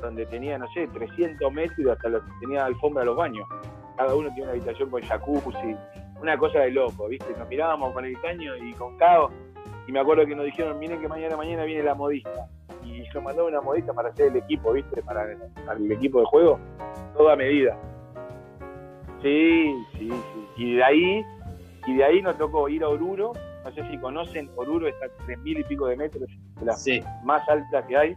donde 0.02 0.26
tenía, 0.26 0.58
no 0.58 0.68
sé, 0.74 0.88
300 0.88 1.52
metros 1.54 1.80
y 1.80 1.90
hasta 1.90 2.10
los, 2.10 2.24
tenía 2.40 2.66
alfombra 2.66 3.04
a 3.04 3.06
los 3.06 3.16
baños. 3.16 3.48
Cada 3.98 4.16
uno 4.16 4.30
tiene 4.30 4.44
una 4.44 4.52
habitación 4.52 4.90
con 4.90 5.02
jacuzzi, 5.02 5.76
una 6.22 6.38
cosa 6.38 6.60
de 6.60 6.72
loco, 6.72 7.08
¿viste? 7.08 7.34
Nos 7.38 7.48
mirábamos 7.48 7.94
con 7.94 8.06
el 8.06 8.20
caño 8.22 8.56
y 8.58 8.74
con 8.74 8.98
caos. 8.98 9.32
Y 9.88 9.92
me 9.92 10.00
acuerdo 10.00 10.26
que 10.26 10.36
nos 10.36 10.46
dijeron, 10.46 10.78
miren 10.80 11.02
que 11.02 11.08
mañana, 11.08 11.36
mañana 11.36 11.64
viene 11.64 11.84
la 11.84 11.96
modista 11.96 12.48
y 12.84 13.04
yo 13.14 13.22
mandaba 13.22 13.48
una 13.48 13.62
modista 13.62 13.94
para 13.94 14.10
hacer 14.10 14.28
el 14.28 14.38
equipo, 14.38 14.74
¿viste? 14.74 15.02
Para, 15.02 15.26
el 15.32 15.92
equipo 15.92 16.20
de 16.20 16.26
juego, 16.26 16.60
toda 17.16 17.36
medida. 17.36 17.78
Sí, 19.22 19.74
sí, 19.94 20.10
sí. 20.10 20.48
Y 20.58 20.76
de 20.76 20.84
ahí, 20.84 21.26
y 21.88 21.96
de 21.96 22.04
ahí 22.04 22.22
nos 22.22 22.38
tocó 22.38 22.68
ir 22.70 22.84
a 22.84 22.90
Oruro. 22.90 23.34
No 23.64 23.72
sé 23.72 23.84
si 23.90 23.98
conocen, 24.00 24.50
Oruro 24.56 24.88
está 24.88 25.06
a 25.06 25.26
tres 25.26 25.38
mil 25.40 25.60
y 25.60 25.64
pico 25.64 25.88
de 25.88 25.96
metros, 25.96 26.30
de 26.60 26.66
las 26.66 26.86
más 27.24 27.48
altas 27.48 27.86
que 27.86 27.98
hay. 27.98 28.16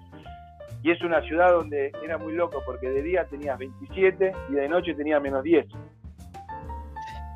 Y 0.84 0.90
es 0.90 1.02
una 1.02 1.20
ciudad 1.22 1.50
donde 1.52 1.90
era 2.04 2.18
muy 2.18 2.34
loco 2.34 2.62
porque 2.66 2.90
de 2.90 3.02
día 3.02 3.24
tenías 3.26 3.58
27 3.58 4.32
y 4.50 4.52
de 4.52 4.68
noche 4.68 4.94
tenías 4.94 5.20
menos 5.20 5.42
10. 5.42 5.66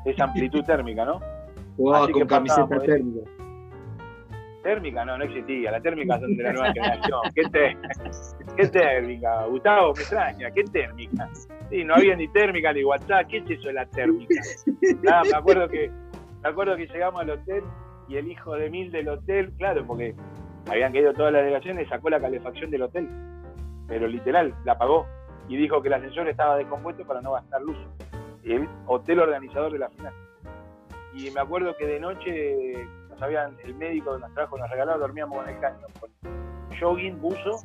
esa 0.05 0.23
amplitud 0.25 0.63
térmica, 0.63 1.03
¿no? 1.03 1.19
Así 1.95 2.11
con 2.13 2.21
que 2.21 2.27
camiseta 2.27 2.79
térmica. 2.79 3.29
Térmica 4.61 5.05
no, 5.05 5.17
no 5.17 5.23
existía. 5.23 5.71
La 5.71 5.81
térmica 5.81 6.19
son 6.19 6.35
de 6.37 6.43
la 6.43 6.53
nueva 6.53 6.73
generación. 6.73 7.19
¿Qué, 7.33 7.43
te- 7.49 7.77
qué 8.57 8.67
térmica? 8.67 9.45
Gustavo, 9.45 9.93
me 9.95 10.01
extraña. 10.01 10.51
¿Qué 10.51 10.63
térmica? 10.65 11.29
Sí, 11.69 11.83
no 11.83 11.95
había 11.95 12.15
ni 12.15 12.27
térmica 12.27 12.71
ni 12.73 12.83
WhatsApp. 12.83 13.27
¿Qué 13.29 13.37
es 13.37 13.49
eso 13.49 13.67
de 13.67 13.73
la 13.73 13.85
térmica? 13.87 14.35
Nada, 15.01 15.23
me 15.23 15.37
acuerdo 15.37 15.67
que 15.69 15.89
me 16.43 16.49
acuerdo 16.49 16.75
que 16.75 16.85
llegamos 16.87 17.21
al 17.21 17.29
hotel 17.31 17.63
y 18.09 18.17
el 18.17 18.27
hijo 18.29 18.53
de 18.55 18.69
Mil 18.69 18.91
del 18.91 19.07
hotel, 19.09 19.51
claro, 19.57 19.85
porque 19.87 20.13
habían 20.69 20.91
caído 20.93 21.13
todas 21.13 21.31
las 21.33 21.41
delegaciones, 21.43 21.87
sacó 21.89 22.09
la 22.09 22.19
calefacción 22.19 22.69
del 22.69 22.81
hotel. 22.83 23.07
Pero 23.89 24.07
literal, 24.07 24.55
la 24.63 24.73
apagó. 24.73 25.07
Y 25.49 25.57
dijo 25.57 25.81
que 25.81 25.87
el 25.87 25.95
ascensor 25.95 26.29
estaba 26.29 26.55
descompuesto 26.55 27.03
para 27.05 27.21
no 27.21 27.33
gastar 27.33 27.61
luz. 27.61 27.77
El 28.43 28.69
hotel 28.85 29.19
organizador 29.19 29.73
de 29.73 29.79
la 29.79 29.89
final. 29.89 30.13
Y 31.13 31.31
me 31.31 31.41
acuerdo 31.41 31.75
que 31.75 31.87
de 31.87 31.99
noche 31.99 32.87
nos 33.09 33.21
habían, 33.21 33.57
el 33.63 33.73
médico 33.75 34.17
nos 34.17 34.33
trajo, 34.33 34.57
nos 34.57 34.69
regaló, 34.69 34.97
dormíamos 34.97 35.39
con 35.39 35.49
el 35.49 35.59
caño, 35.59 35.87
con 35.99 36.09
jogging, 36.79 37.19
buzo, 37.19 37.63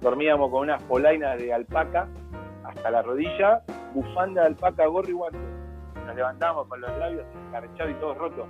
dormíamos 0.00 0.50
con 0.50 0.62
unas 0.62 0.82
polainas 0.82 1.38
de 1.38 1.54
alpaca 1.54 2.08
hasta 2.64 2.90
la 2.90 3.02
rodilla, 3.02 3.62
bufanda 3.94 4.42
de 4.42 4.48
alpaca, 4.48 4.86
gorro 4.86 5.08
y 5.08 5.12
guantes. 5.12 5.40
Nos 6.04 6.16
levantábamos 6.16 6.66
con 6.66 6.80
los 6.80 6.98
labios 6.98 7.24
escarchados 7.46 7.92
y 7.92 7.94
todos 8.00 8.18
rotos, 8.18 8.46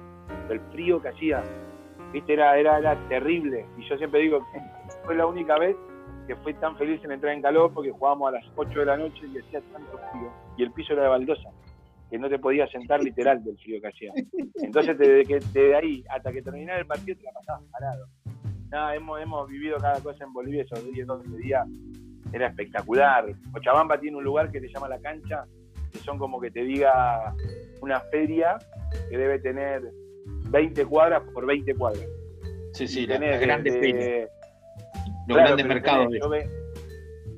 del 0.48 0.60
frío 0.72 1.00
que 1.02 1.08
hacía. 1.08 1.42
Viste, 2.12 2.32
era, 2.32 2.56
era, 2.56 2.78
era 2.78 2.96
terrible. 3.08 3.66
Y 3.76 3.88
yo 3.88 3.96
siempre 3.98 4.20
digo 4.20 4.40
que 4.52 4.60
fue 5.04 5.14
la 5.14 5.26
única 5.26 5.58
vez 5.58 5.76
que 6.26 6.36
fui 6.36 6.54
tan 6.54 6.76
feliz 6.76 7.02
en 7.04 7.12
entrar 7.12 7.32
en 7.32 7.42
calor 7.42 7.72
porque 7.72 7.90
jugábamos 7.90 8.28
a 8.28 8.32
las 8.32 8.44
8 8.56 8.80
de 8.80 8.86
la 8.86 8.96
noche 8.96 9.20
y 9.26 9.38
hacía 9.38 9.60
tanto 9.72 9.98
frío. 10.12 10.30
Y 10.56 10.62
el 10.62 10.72
piso 10.72 10.92
era 10.92 11.02
de 11.02 11.08
baldosa, 11.08 11.50
que 12.10 12.18
no 12.18 12.28
te 12.28 12.38
podías 12.38 12.70
sentar 12.70 13.02
literal 13.02 13.42
del 13.42 13.58
frío 13.58 13.80
que 13.80 13.88
hacía. 13.88 14.12
Entonces, 14.62 14.96
desde, 14.98 15.74
ahí 15.74 16.04
hasta 16.08 16.32
que 16.32 16.42
terminara 16.42 16.80
el 16.80 16.86
partido, 16.86 17.18
te 17.18 17.24
la 17.24 17.32
pasabas 17.32 17.62
parado. 17.70 18.06
Nada, 18.70 18.94
hemos, 18.94 19.20
hemos 19.20 19.48
vivido 19.48 19.78
cada 19.78 20.00
cosa 20.00 20.24
en 20.24 20.32
Bolivia 20.32 20.62
esos 20.62 20.84
10, 20.84 21.06
12 21.06 21.36
días. 21.38 21.66
Era 22.32 22.46
espectacular. 22.46 23.26
Cochabamba 23.52 23.98
tiene 23.98 24.16
un 24.16 24.24
lugar 24.24 24.50
que 24.52 24.60
se 24.60 24.68
llama 24.68 24.88
La 24.88 25.00
Cancha, 25.00 25.44
que 25.90 25.98
son 25.98 26.18
como 26.18 26.40
que 26.40 26.50
te 26.50 26.62
diga 26.62 27.34
una 27.80 27.98
feria 28.00 28.58
que 29.08 29.18
debe 29.18 29.40
tener 29.40 29.82
20 30.50 30.86
cuadras 30.86 31.22
por 31.32 31.46
20 31.46 31.74
cuadras. 31.74 32.06
Sí, 32.72 32.86
sí, 32.86 33.00
Y 33.02 33.06
tenés 33.08 33.40
ferias, 33.40 34.30
los 35.30 35.38
Claro, 35.38 35.56
grandes 35.56 35.66
mercados. 35.66 36.06
tenés, 36.08 36.22
yo 36.22 36.28
ve- 36.28 36.48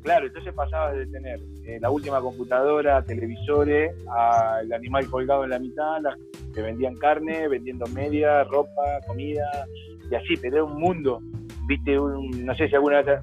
claro, 0.03 0.27
entonces 0.27 0.53
pasaba 0.55 0.93
de 0.93 1.07
tener 1.07 1.41
eh, 1.65 1.79
la 1.81 1.91
última 1.91 2.21
computadora, 2.21 3.03
televisores, 3.05 3.93
al 4.11 4.73
animal 4.73 5.07
colgado 5.09 5.45
en 5.45 5.51
la 5.51 5.59
mitad, 5.59 6.01
las 6.03 6.17
que 6.55 6.61
vendían 6.63 6.97
carne, 6.97 7.49
vendiendo 7.49 7.87
media, 7.89 8.45
ropa, 8.45 9.01
comida, 9.07 9.45
y 10.11 10.15
así, 10.15 10.37
pero 10.41 10.57
era 10.57 10.65
un 10.65 10.81
mundo. 10.81 11.21
Viste, 11.67 11.99
un- 11.99 12.45
no 12.45 12.55
sé 12.57 12.69
si 12.69 12.75
alguna 12.75 13.03
vez. 13.03 13.21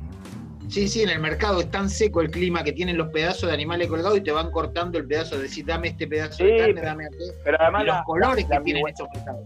Sí, 0.70 0.88
sí, 0.88 1.02
en 1.02 1.10
el 1.10 1.20
mercado 1.20 1.60
es 1.62 1.72
tan 1.72 1.90
seco 1.90 2.22
el 2.22 2.30
clima 2.30 2.64
que 2.64 2.72
tienen 2.72 2.96
los 2.96 3.08
pedazos 3.10 3.50
de 3.50 3.56
animales 3.56 3.88
colgados 3.88 4.18
y 4.20 4.22
te 4.22 4.32
van 4.32 4.52
cortando 4.52 5.00
el 5.00 5.08
pedazo 5.08 5.36
de 5.36 5.44
decir, 5.44 5.66
dame 5.66 5.88
este 5.90 6.08
pedazo 6.08 6.44
de 6.44 6.58
carne, 6.58 6.82
dame 6.82 7.06
aquel. 7.08 7.32
Pero 7.44 7.58
además 7.60 7.84
Y 7.84 7.86
los 7.88 7.96
la, 7.96 8.04
colores 8.04 8.50
la 8.50 8.58
que 8.58 8.64
tienen 8.66 8.84
ambigüe- 8.86 8.94
esos 8.94 9.08
mercados. 9.16 9.46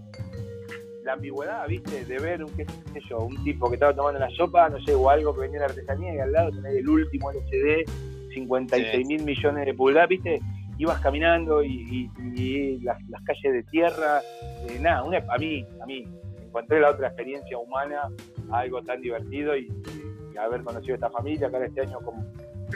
La 1.04 1.14
ambigüedad, 1.14 1.68
viste, 1.68 2.06
de 2.06 2.20
ver 2.20 2.44
un, 2.44 2.52
qué 2.56 2.66
sé 2.66 3.00
yo, 3.10 3.20
un 3.20 3.44
tipo 3.44 3.68
que 3.70 3.76
estaba 3.76 3.94
tomando 3.94 4.20
la 4.20 4.30
sopa, 4.32 4.70
no 4.70 4.80
sé, 4.82 4.94
o 4.96 5.10
algo 5.10 5.34
que 5.34 5.42
venía 5.42 5.60
de 5.60 5.68
la 5.68 5.72
artesanía 5.74 6.16
y 6.16 6.20
al 6.20 6.32
lado 6.32 6.52
tenés 6.52 6.76
el 6.76 6.88
último 6.90 7.32
LCD, 7.32 7.86
56 8.34 9.08
mil 9.08 9.24
millones 9.24 9.66
de 9.66 9.74
pulgadas, 9.74 10.10
viste, 10.10 10.40
ibas 10.78 11.00
caminando 11.02 11.64
y, 11.64 12.10
y- 12.16 12.42
y 12.42 12.80
las, 12.80 12.98
las 13.10 13.22
calles 13.24 13.54
de 13.54 13.64
tierra, 13.64 14.22
eh, 14.68 14.80
nada, 14.80 15.04
una, 15.04 15.18
a 15.30 15.38
mí, 15.38 15.66
a 15.82 15.86
mí, 15.86 16.06
encontré 16.44 16.80
la 16.80 16.92
otra 16.92 17.08
experiencia 17.08 17.58
humana, 17.58 18.10
algo 18.52 18.82
tan 18.82 19.02
divertido 19.02 19.56
y, 19.58 19.68
y 20.34 20.38
haber 20.38 20.64
conocido 20.64 20.96
esta 20.96 21.10
familia, 21.12 21.50
que 21.50 21.56
ahora 21.56 21.68
este 21.68 21.82
año 21.82 22.00
con, 22.00 22.16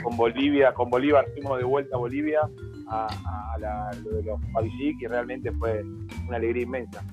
con 0.03 0.15
Bolivia, 0.17 0.73
con 0.73 0.89
Bolívar 0.89 1.25
fuimos 1.33 1.57
de 1.57 1.63
vuelta 1.63 1.95
a 1.95 1.99
Bolivia 1.99 2.41
a, 2.89 3.07
a 3.53 3.59
la- 3.59 3.91
lo 4.03 4.11
de 4.11 4.23
los 4.23 4.39
Pavicic 4.53 5.01
y 5.01 5.07
realmente 5.07 5.51
fue 5.53 5.83
una 6.27 6.37
alegría 6.37 6.63
inmensa. 6.63 7.03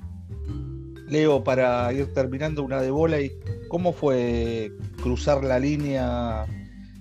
Leo, 1.08 1.44
para 1.44 1.92
ir 1.92 2.12
terminando 2.14 2.62
una 2.62 2.80
de 2.80 2.90
bola, 2.90 3.20
y 3.20 3.30
¿cómo 3.68 3.92
fue 3.92 4.72
cruzar 5.02 5.44
la 5.44 5.58
línea, 5.58 6.46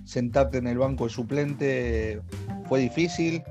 sentarte 0.04 0.58
en 0.58 0.66
el 0.66 0.78
banco 0.78 1.04
de 1.04 1.10
suplente? 1.10 2.20
¿Fue 2.68 2.80
difícil? 2.80 3.42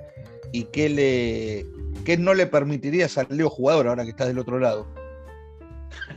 ¿Y 0.51 0.65
qué, 0.65 0.89
le, 0.89 1.65
qué 2.05 2.17
no 2.17 2.33
le 2.33 2.45
permitirías 2.45 3.17
al 3.17 3.27
Leo 3.29 3.49
jugador 3.49 3.87
ahora 3.87 4.03
que 4.03 4.11
estás 4.11 4.27
del 4.27 4.39
otro 4.39 4.59
lado? 4.59 4.85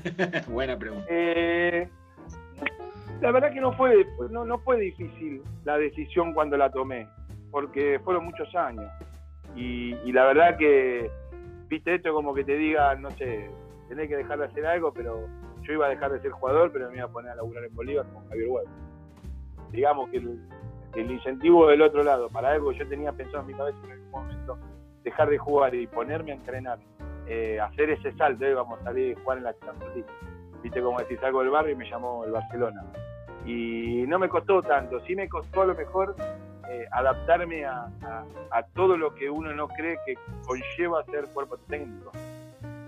Buena 0.49 0.79
pregunta. 0.79 1.07
Eh, 1.09 1.88
la 3.22 3.31
verdad 3.31 3.53
que 3.53 3.61
no 3.61 3.72
fue, 3.72 4.07
no, 4.31 4.44
no 4.44 4.59
fue 4.59 4.79
difícil 4.79 5.42
la 5.64 5.79
decisión 5.79 6.35
cuando 6.35 6.57
la 6.59 6.70
tomé, 6.70 7.09
porque 7.51 7.99
fueron 8.05 8.27
muchos 8.27 8.55
años. 8.55 8.85
Y, 9.55 9.94
y 10.05 10.12
la 10.12 10.27
verdad 10.27 10.59
que, 10.59 11.11
viste, 11.68 11.94
esto 11.94 12.12
como 12.12 12.35
que 12.35 12.44
te 12.44 12.57
diga, 12.57 12.94
no 12.96 13.11
sé, 13.12 13.49
tenés 13.88 14.09
que 14.09 14.16
dejar 14.16 14.38
de 14.38 14.44
hacer 14.46 14.66
algo, 14.66 14.92
pero 14.92 15.27
yo 15.62 15.72
iba 15.72 15.87
a 15.87 15.90
dejar 15.90 16.12
de 16.12 16.20
ser 16.20 16.31
jugador, 16.31 16.70
pero 16.72 16.90
me 16.90 16.96
iba 16.96 17.07
a 17.07 17.09
poner 17.09 17.33
a 17.33 17.37
laburar 17.37 17.64
en 17.64 17.75
Bolívar 17.75 18.07
con 18.12 18.29
Javier 18.29 18.49
Huevo. 18.49 18.70
Digamos 19.72 20.11
que 20.11 20.18
el, 20.18 21.11
incentivo 21.11 21.68
del 21.68 21.83
otro 21.83 22.03
lado, 22.03 22.29
para 22.31 22.53
algo 22.53 22.70
que 22.70 22.79
yo 22.79 22.88
tenía 22.88 23.12
pensado 23.12 23.40
en 23.40 23.46
mi 23.49 23.55
cabeza 23.55 23.79
en 23.85 23.92
algún 23.92 24.11
momento, 24.11 24.59
dejar 25.05 25.29
de 25.29 25.38
jugar 25.38 25.75
y 25.75 25.87
ponerme 25.87 26.33
a 26.33 26.35
entrenar, 26.35 26.79
eh, 27.27 27.61
hacer 27.61 27.90
ese 27.90 28.12
salto, 28.12 28.44
eh, 28.44 28.55
vamos 28.55 28.81
a 28.81 28.85
salir 28.85 29.16
a 29.16 29.20
jugar 29.20 29.38
en 29.38 29.44
la 29.44 29.59
Champions 29.59 29.94
League 29.94 30.11
viste 30.62 30.83
como 30.83 30.99
decís, 30.99 31.18
salgo 31.20 31.40
del 31.42 31.51
barrio 31.51 31.72
y 31.72 31.77
me 31.77 31.88
llamó 31.88 32.25
el 32.25 32.33
Barcelona. 32.33 32.85
Y 33.44 34.05
no 34.09 34.18
me 34.18 34.29
costó 34.29 34.62
tanto, 34.62 34.99
sí 35.07 35.14
me 35.14 35.29
costó 35.29 35.62
a 35.62 35.66
lo 35.66 35.75
mejor 35.75 36.16
eh, 36.68 36.87
adaptarme 36.90 37.64
a 37.64 37.87
todo 38.75 38.96
lo 38.96 39.14
que 39.14 39.31
uno 39.31 39.53
no 39.53 39.68
cree 39.68 39.96
que 40.05 40.14
conlleva 40.44 41.05
ser 41.05 41.27
cuerpo 41.33 41.57
técnico. 41.68 42.11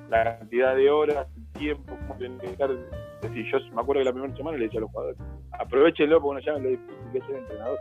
La 0.08 0.38
cantidad 0.38 0.74
de 0.74 0.90
horas, 0.90 1.26
el 1.36 1.52
tiempo, 1.58 1.96
cómo 2.06 2.18
tenés 2.18 2.40
que 2.40 2.46
estar. 2.46 2.70
Es 2.70 3.22
decir, 3.22 3.46
yo 3.50 3.58
me 3.74 3.82
acuerdo 3.82 4.00
que 4.00 4.04
la 4.04 4.12
primera 4.12 4.36
semana 4.36 4.56
le 4.56 4.64
decía 4.64 4.78
a 4.78 4.82
los 4.82 4.90
jugadores, 4.90 5.18
aprovechenlo 5.58 6.20
porque 6.20 6.40
no 6.40 6.44
saben 6.44 6.62
lo 6.62 6.68
difícil 6.70 7.12
que 7.12 7.18
es 7.18 7.26
ser 7.26 7.36
entrenador. 7.36 7.78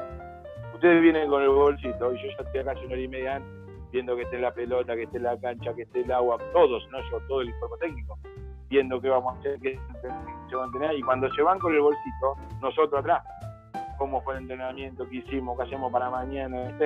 Ustedes 0.74 1.02
vienen 1.02 1.30
con 1.30 1.42
el 1.42 1.50
bolsito 1.50 2.14
y 2.14 2.18
yo 2.18 2.28
ya 2.28 2.44
estoy 2.44 2.60
acá 2.60 2.72
una 2.80 2.94
hora 2.94 3.02
y 3.02 3.08
media 3.08 3.36
antes, 3.36 3.92
viendo 3.92 4.16
que 4.16 4.24
esté 4.24 4.40
la 4.40 4.54
pelota, 4.54 4.96
que 4.96 5.04
esté 5.04 5.20
la 5.20 5.40
cancha, 5.40 5.74
que 5.74 5.84
esté 5.84 6.02
el 6.02 6.12
agua, 6.12 6.38
todos, 6.54 6.88
no 6.92 7.00
yo, 7.10 7.20
todo 7.28 7.42
el 7.42 7.54
cuerpo 7.60 7.78
técnico 7.78 8.18
viendo 8.70 9.00
qué 9.00 9.10
vamos 9.10 9.36
a 9.36 9.40
hacer, 9.40 9.60
qué 9.62 9.80
se 10.50 10.56
va 10.56 10.64
a 10.64 10.66
entrenar, 10.66 10.96
y 10.96 11.02
cuando 11.02 11.32
se 11.34 11.42
van 11.42 11.58
con 11.58 11.74
el 11.74 11.80
bolsito, 11.80 12.36
nosotros 12.62 13.00
atrás, 13.00 13.24
cómo 13.98 14.22
fue 14.22 14.36
el 14.36 14.42
entrenamiento, 14.42 15.08
qué 15.10 15.18
hicimos, 15.18 15.58
qué 15.58 15.64
hacemos 15.64 15.92
para 15.92 16.10
mañana, 16.10 16.78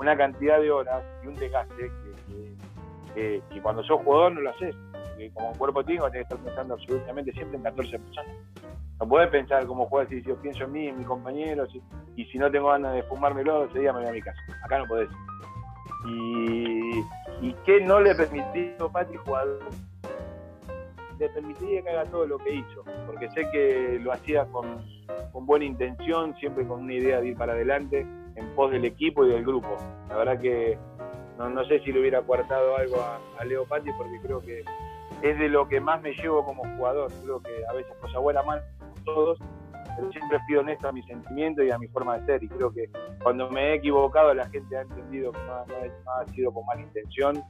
una 0.00 0.16
cantidad 0.16 0.58
de 0.60 0.70
horas 0.72 1.04
y 1.22 1.28
un 1.28 1.36
desgaste 1.36 1.76
que- 1.76 2.63
que- 3.14 3.42
que 3.50 3.62
cuando 3.62 3.82
sos 3.84 4.00
jugador 4.02 4.32
no 4.32 4.40
lo 4.42 4.50
haces, 4.50 4.74
porque 4.92 5.30
como 5.32 5.52
cuerpo 5.52 5.84
técnico 5.84 6.10
tenés 6.10 6.26
que 6.28 6.34
estar 6.34 6.46
pensando 6.46 6.74
absolutamente 6.74 7.32
siempre 7.32 7.56
en 7.56 7.62
14 7.62 7.98
personas. 7.98 8.32
No 9.00 9.08
podés 9.08 9.28
pensar 9.30 9.66
como 9.66 9.86
jugador 9.86 10.08
si 10.10 10.22
yo 10.22 10.36
pienso 10.36 10.64
en 10.64 10.72
mí, 10.72 10.88
en 10.88 10.98
mis 10.98 11.06
compañeros, 11.06 11.68
y, 11.74 11.82
y 12.22 12.24
si 12.26 12.38
no 12.38 12.50
tengo 12.50 12.68
ganas 12.68 12.94
de 12.94 13.02
fumármelo, 13.04 13.64
ese 13.64 13.80
día 13.80 13.92
me 13.92 14.00
voy 14.00 14.08
a 14.08 14.12
mi 14.12 14.22
casa. 14.22 14.38
Acá 14.64 14.78
no 14.78 14.86
podés. 14.86 15.08
Y, 16.06 17.00
y 17.40 17.54
qué 17.64 17.80
no 17.80 18.00
le 18.00 18.14
permitió 18.14 18.90
Pati 18.92 19.16
jugador 19.16 19.58
le 21.18 21.28
permitiría 21.28 21.80
que 21.82 21.90
haga 21.90 22.04
todo 22.06 22.26
lo 22.26 22.38
que 22.38 22.54
hizo, 22.54 22.82
porque 23.06 23.30
sé 23.30 23.48
que 23.52 24.00
lo 24.02 24.12
hacía 24.12 24.44
con 24.46 24.84
buena 25.46 25.64
intención, 25.64 26.34
siempre 26.36 26.66
con 26.66 26.80
una 26.82 26.94
idea 26.94 27.20
de 27.20 27.28
ir 27.28 27.36
para 27.36 27.52
adelante 27.52 28.00
en 28.36 28.54
pos 28.56 28.72
del 28.72 28.84
equipo 28.84 29.24
y 29.24 29.30
del 29.30 29.44
grupo. 29.44 29.76
La 30.08 30.16
verdad 30.16 30.40
que 30.40 30.76
no, 31.38 31.48
no 31.48 31.64
sé 31.66 31.80
si 31.80 31.92
le 31.92 32.00
hubiera 32.00 32.22
coartado 32.22 32.76
algo 32.76 32.96
a, 33.00 33.44
Leo 33.44 33.64
Patti, 33.64 33.90
porque 33.98 34.20
creo 34.22 34.40
que 34.40 34.64
es 35.22 35.38
de 35.38 35.48
lo 35.48 35.68
que 35.68 35.80
más 35.80 36.00
me 36.00 36.12
llevo 36.12 36.44
como 36.44 36.62
jugador. 36.76 37.10
Creo 37.22 37.40
que 37.42 37.50
a 37.68 37.72
veces 37.72 37.92
cosa 38.00 38.18
buena, 38.20 38.42
mal, 38.42 38.62
todos, 39.04 39.38
pero 39.96 40.10
siempre 40.12 40.38
fui 40.46 40.56
honesto 40.56 40.88
a 40.88 40.92
mis 40.92 41.04
sentimientos 41.06 41.64
y 41.64 41.70
a 41.70 41.78
mi 41.78 41.88
forma 41.88 42.18
de 42.18 42.26
ser. 42.26 42.42
Y 42.44 42.48
creo 42.48 42.72
que 42.72 42.88
cuando 43.22 43.50
me 43.50 43.70
he 43.70 43.74
equivocado, 43.74 44.32
la 44.32 44.48
gente 44.48 44.76
ha 44.76 44.82
entendido 44.82 45.32
que 45.32 45.38
no, 45.40 45.54
ha 46.12 46.26
sido 46.26 46.52
con 46.52 46.64
mala 46.66 46.82
intención, 46.82 47.42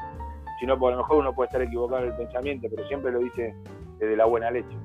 sino 0.60 0.78
por 0.78 0.92
lo 0.92 0.98
mejor 0.98 1.18
uno 1.18 1.34
puede 1.34 1.48
estar 1.48 1.62
equivocado 1.62 2.02
en 2.02 2.08
el 2.08 2.16
pensamiento, 2.16 2.68
pero 2.74 2.88
siempre 2.88 3.12
lo 3.12 3.18
dice 3.18 3.54
desde 3.98 4.16
la 4.16 4.24
buena 4.24 4.50
leche. 4.50 4.76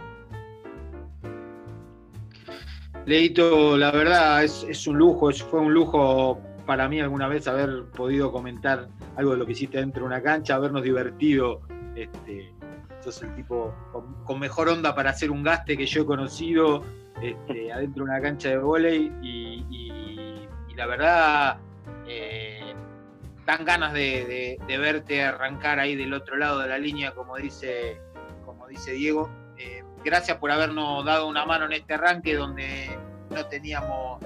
Leito, 3.05 3.77
la 3.77 3.91
verdad 3.91 4.43
es, 4.43 4.63
es 4.69 4.85
un 4.85 4.97
lujo, 4.97 5.31
fue 5.31 5.61
un 5.61 5.73
lujo 5.73 6.37
para 6.69 6.87
mí 6.87 6.99
alguna 6.99 7.27
vez 7.27 7.47
haber 7.47 7.85
podido 7.85 8.31
comentar 8.31 8.89
algo 9.17 9.31
de 9.31 9.37
lo 9.37 9.45
que 9.47 9.53
hiciste 9.53 9.79
dentro 9.79 10.01
de 10.03 10.05
una 10.05 10.21
cancha, 10.21 10.53
habernos 10.53 10.83
divertido. 10.83 11.61
Este, 11.95 12.53
sos 13.03 13.23
el 13.23 13.33
tipo 13.33 13.73
con, 14.23 14.39
mejor 14.39 14.69
onda 14.69 14.93
para 14.93 15.09
hacer 15.09 15.31
un 15.31 15.41
gaste 15.41 15.75
que 15.75 15.87
yo 15.87 16.03
he 16.03 16.05
conocido 16.05 16.83
este, 17.23 17.71
adentro 17.73 18.05
de 18.05 18.11
una 18.11 18.21
cancha 18.21 18.49
de 18.49 18.95
y- 18.95 19.65
y 20.67 20.75
la 20.75 20.85
verdad, 20.85 21.57
eh, 22.07 22.75
dan 23.47 23.65
ganas 23.65 23.91
de, 23.91 24.59
verte 24.67 25.23
arrancar 25.23 25.79
ahí 25.79 25.95
del 25.95 26.13
otro 26.13 26.37
lado 26.37 26.59
de 26.59 26.67
la 26.67 26.77
línea, 26.77 27.15
como 27.15 27.35
dice, 27.37 27.99
como 28.45 28.67
dice 28.67 28.91
Diego. 28.91 29.27
Eh, 29.57 29.83
gracias 30.05 30.37
por 30.37 30.51
habernos 30.51 31.03
dado 31.03 31.25
una 31.27 31.47
mano 31.47 31.65
en 31.65 31.71
este 31.71 31.95
arranque 31.95 32.35
donde 32.35 32.95
no 33.31 33.43
teníamos 33.47 34.23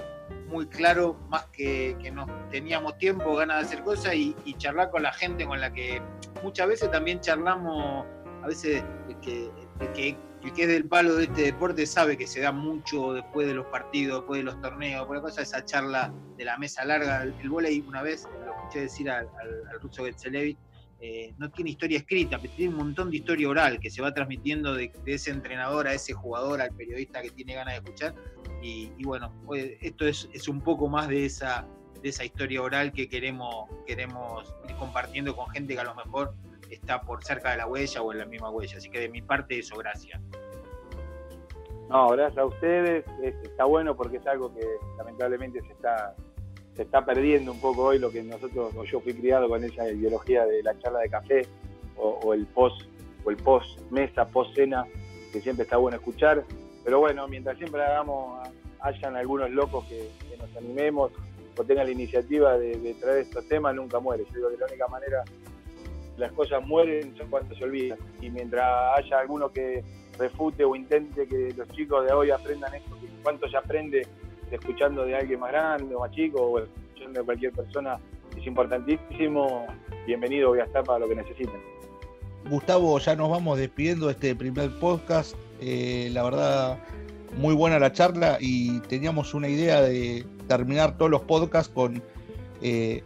muy 0.54 0.66
claro, 0.68 1.18
más 1.28 1.46
que, 1.46 1.96
que 2.00 2.12
no 2.12 2.26
teníamos 2.48 2.96
tiempo, 2.96 3.34
ganas 3.34 3.58
de 3.58 3.66
hacer 3.66 3.84
cosas 3.84 4.14
y, 4.14 4.36
charlar 4.56 4.92
con 4.92 5.02
la 5.02 5.12
gente 5.12 5.44
con 5.46 5.60
la 5.60 5.72
que 5.72 6.00
muchas 6.44 6.68
veces 6.68 6.92
también 6.92 7.20
charlamos, 7.20 8.06
a 8.40 8.46
veces 8.46 8.84
que, 9.20 9.50
que 9.94 10.16
el 10.44 10.52
que 10.52 10.62
es 10.62 10.68
del 10.68 10.84
palo 10.84 11.16
de 11.16 11.24
este 11.24 11.42
deporte 11.42 11.86
sabe 11.86 12.16
que 12.16 12.28
se 12.28 12.40
da 12.40 12.52
mucho 12.52 13.14
después 13.14 13.48
de 13.48 13.54
los 13.54 13.66
partidos, 13.66 14.20
después 14.20 14.38
de 14.38 14.44
los 14.44 14.60
torneos, 14.60 15.04
por 15.06 15.16
la 15.16 15.22
cosa, 15.22 15.42
esa 15.42 15.64
charla 15.64 16.14
de 16.36 16.44
la 16.44 16.56
mesa 16.56 16.84
larga. 16.84 17.22
El, 17.22 17.34
el 17.40 17.48
volei, 17.48 17.80
una 17.80 18.02
vez 18.02 18.28
lo 18.44 18.54
escuché 18.54 18.82
decir 18.82 19.10
al, 19.10 19.28
al, 19.40 19.80
ruso 19.80 20.04
Getzelevich, 20.04 20.58
eh, 21.00 21.34
no 21.36 21.50
tiene 21.50 21.70
historia 21.70 21.98
escrita, 21.98 22.38
pero 22.38 22.54
tiene 22.54 22.72
un 22.72 22.78
montón 22.78 23.10
de 23.10 23.16
historia 23.16 23.48
oral 23.48 23.80
que 23.80 23.90
se 23.90 24.00
va 24.00 24.14
transmitiendo 24.14 24.74
de, 24.74 24.92
ese 25.04 25.30
entrenador 25.30 25.88
a 25.88 25.94
ese 25.94 26.12
jugador, 26.12 26.60
al 26.60 26.70
periodista 26.70 27.20
que 27.20 27.30
tiene 27.30 27.54
ganas 27.54 27.74
de 27.74 27.78
escuchar. 27.78 28.14
Y, 28.66 29.04
bueno, 29.04 29.30
pues, 29.44 29.76
esto 29.82 30.06
es, 30.06 30.26
es, 30.32 30.48
un 30.48 30.62
poco 30.62 30.88
más 30.88 31.08
de 31.08 31.26
esa, 31.26 31.66
de 32.00 32.08
esa 32.08 32.24
historia 32.24 32.62
oral 32.62 32.92
que 32.92 33.10
queremos, 33.10 33.68
queremos 33.86 34.54
ir 34.66 34.74
compartiendo 34.76 35.36
con 35.36 35.50
gente 35.50 35.74
que 35.74 35.80
a 35.80 35.84
lo 35.84 35.94
mejor 35.94 36.32
está 36.70 37.02
por 37.02 37.22
cerca 37.22 37.50
de 37.50 37.58
la 37.58 37.66
huella 37.66 38.00
o 38.00 38.10
en 38.12 38.20
la 38.20 38.24
misma 38.24 38.48
huella. 38.48 38.78
Así 38.78 38.88
que 38.88 39.00
de 39.00 39.10
mi 39.10 39.20
parte 39.20 39.58
eso, 39.58 39.76
gracias. 39.76 40.18
No, 41.90 42.08
gracias 42.08 42.38
a 42.38 42.46
ustedes. 42.46 43.04
Está 43.42 43.66
bueno 43.66 43.94
porque 43.94 44.16
es 44.16 44.26
algo 44.26 44.54
que 44.54 44.64
lamentablemente 44.96 45.60
se 45.60 45.72
está 45.72 46.16
se 46.74 46.82
está 46.82 47.04
perdiendo 47.04 47.52
un 47.52 47.60
poco 47.60 47.84
hoy 47.84 47.98
lo 47.98 48.10
que 48.10 48.22
nosotros, 48.22 48.74
o 48.74 48.84
yo 48.84 49.00
fui 49.00 49.14
criado 49.14 49.48
con 49.48 49.62
esa 49.62 49.88
ideología 49.88 50.44
de 50.44 50.62
la 50.62 50.76
charla 50.80 51.00
de 51.00 51.08
café 51.08 51.46
o, 51.96 52.34
el 52.34 52.46
post 52.46 52.82
o 53.24 53.30
el 53.30 53.36
post 53.36 53.78
mesa, 53.90 54.26
post 54.26 54.56
cena, 54.56 54.84
que 55.32 55.40
siempre 55.40 55.62
está 55.62 55.76
bueno 55.76 55.96
escuchar. 55.98 56.44
Pero 56.84 57.00
bueno, 57.00 57.26
mientras 57.26 57.56
siempre 57.56 57.82
hagamos, 57.82 58.46
hayan 58.80 59.16
algunos 59.16 59.50
locos 59.50 59.84
que, 59.86 60.10
nos 60.38 60.54
animemos 60.56 61.12
o 61.56 61.64
tengan 61.64 61.86
la 61.86 61.92
iniciativa 61.92 62.58
de, 62.58 62.94
traer 63.00 63.18
estos 63.18 63.48
temas, 63.48 63.74
nunca 63.74 63.98
muere. 63.98 64.24
Yo 64.26 64.36
digo 64.36 64.50
que 64.50 64.56
la 64.58 64.66
única 64.66 64.88
manera 64.88 65.24
las 66.18 66.30
cosas 66.32 66.64
mueren 66.64 67.16
son 67.16 67.28
cuando 67.28 67.54
se 67.54 67.64
olvidan. 67.64 67.98
Y 68.20 68.30
mientras 68.30 68.98
haya 68.98 69.20
alguno 69.20 69.50
que 69.50 69.82
refute 70.18 70.64
o 70.64 70.76
intente 70.76 71.26
que 71.26 71.54
los 71.56 71.68
chicos 71.68 72.04
de 72.06 72.12
hoy 72.12 72.30
aprendan 72.30 72.74
esto, 72.74 72.96
cuánto 73.22 73.48
se 73.48 73.56
aprende 73.56 74.06
escuchando 74.50 75.04
de 75.04 75.16
alguien 75.16 75.40
más 75.40 75.50
grande 75.50 75.94
o 75.94 76.00
más 76.00 76.10
chico 76.10 76.40
o 76.40 76.58
escuchando 76.58 77.20
de 77.20 77.24
cualquier 77.24 77.52
persona, 77.52 77.98
es 78.36 78.46
importantísimo. 78.46 79.66
Bienvenido 80.06 80.50
voy 80.50 80.60
a 80.60 80.64
estar 80.64 80.84
para 80.84 80.98
lo 80.98 81.08
que 81.08 81.14
necesiten. 81.14 81.60
Gustavo, 82.50 82.98
ya 82.98 83.16
nos 83.16 83.30
vamos 83.30 83.58
despidiendo 83.58 84.06
de 84.06 84.12
este 84.12 84.36
primer 84.36 84.70
podcast. 84.78 85.34
Eh, 85.60 86.10
la 86.12 86.22
verdad, 86.22 86.78
muy 87.36 87.54
buena 87.54 87.78
la 87.78 87.92
charla 87.92 88.38
y 88.40 88.80
teníamos 88.80 89.34
una 89.34 89.48
idea 89.48 89.80
de 89.80 90.26
terminar 90.48 90.96
todos 90.96 91.10
los 91.10 91.22
podcasts 91.22 91.72
con 91.72 92.02
eh, 92.62 93.02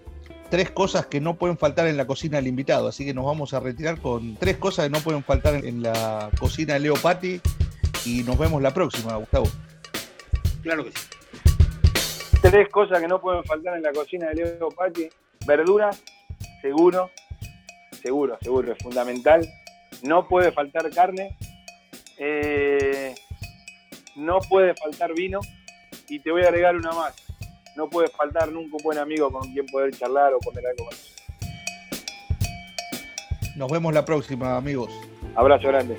tres 0.50 0.70
cosas 0.70 1.06
que 1.06 1.20
no 1.20 1.36
pueden 1.36 1.58
faltar 1.58 1.86
en 1.86 1.96
la 1.96 2.06
cocina 2.06 2.38
del 2.38 2.46
invitado. 2.46 2.88
Así 2.88 3.04
que 3.04 3.14
nos 3.14 3.24
vamos 3.24 3.54
a 3.54 3.60
retirar 3.60 4.00
con 4.00 4.36
tres 4.36 4.56
cosas 4.56 4.86
que 4.86 4.90
no 4.90 5.00
pueden 5.00 5.22
faltar 5.22 5.64
en 5.64 5.82
la 5.82 6.30
cocina 6.38 6.74
de 6.74 6.80
Leo 6.80 6.94
Patti. 6.94 7.40
Y 8.04 8.22
nos 8.22 8.38
vemos 8.38 8.62
la 8.62 8.72
próxima, 8.72 9.16
Gustavo. 9.16 9.46
Claro 10.62 10.84
que 10.84 10.92
sí. 10.92 11.06
Tres 12.40 12.68
cosas 12.68 13.00
que 13.00 13.08
no 13.08 13.20
pueden 13.20 13.44
faltar 13.44 13.76
en 13.76 13.82
la 13.82 13.92
cocina 13.92 14.28
de 14.28 14.36
Leo 14.36 14.68
Patti. 14.70 15.08
Verduras, 15.46 16.02
seguro. 16.62 17.10
Seguro, 18.02 18.38
seguro, 18.40 18.72
es 18.72 18.78
fundamental. 18.78 19.46
No 20.02 20.28
puede 20.28 20.52
faltar 20.52 20.88
carne. 20.90 21.36
Eh, 22.18 23.14
no 24.16 24.38
puede 24.48 24.74
faltar 24.74 25.14
vino. 25.14 25.40
Y 26.08 26.20
te 26.20 26.30
voy 26.30 26.42
a 26.42 26.48
agregar 26.48 26.74
una 26.76 26.92
más 26.92 27.28
no 27.78 27.88
puede 27.88 28.08
faltar 28.08 28.50
nunca 28.50 28.76
un 28.76 28.82
buen 28.82 28.98
amigo 28.98 29.30
con 29.30 29.52
quien 29.52 29.64
poder 29.66 29.94
charlar 29.94 30.34
o 30.34 30.40
comer 30.40 30.64
algo 30.66 30.84
más. 30.86 31.14
Nos 33.56 33.70
vemos 33.70 33.94
la 33.94 34.04
próxima, 34.04 34.56
amigos. 34.56 34.90
Abrazo 35.36 35.68
grande. 35.68 35.96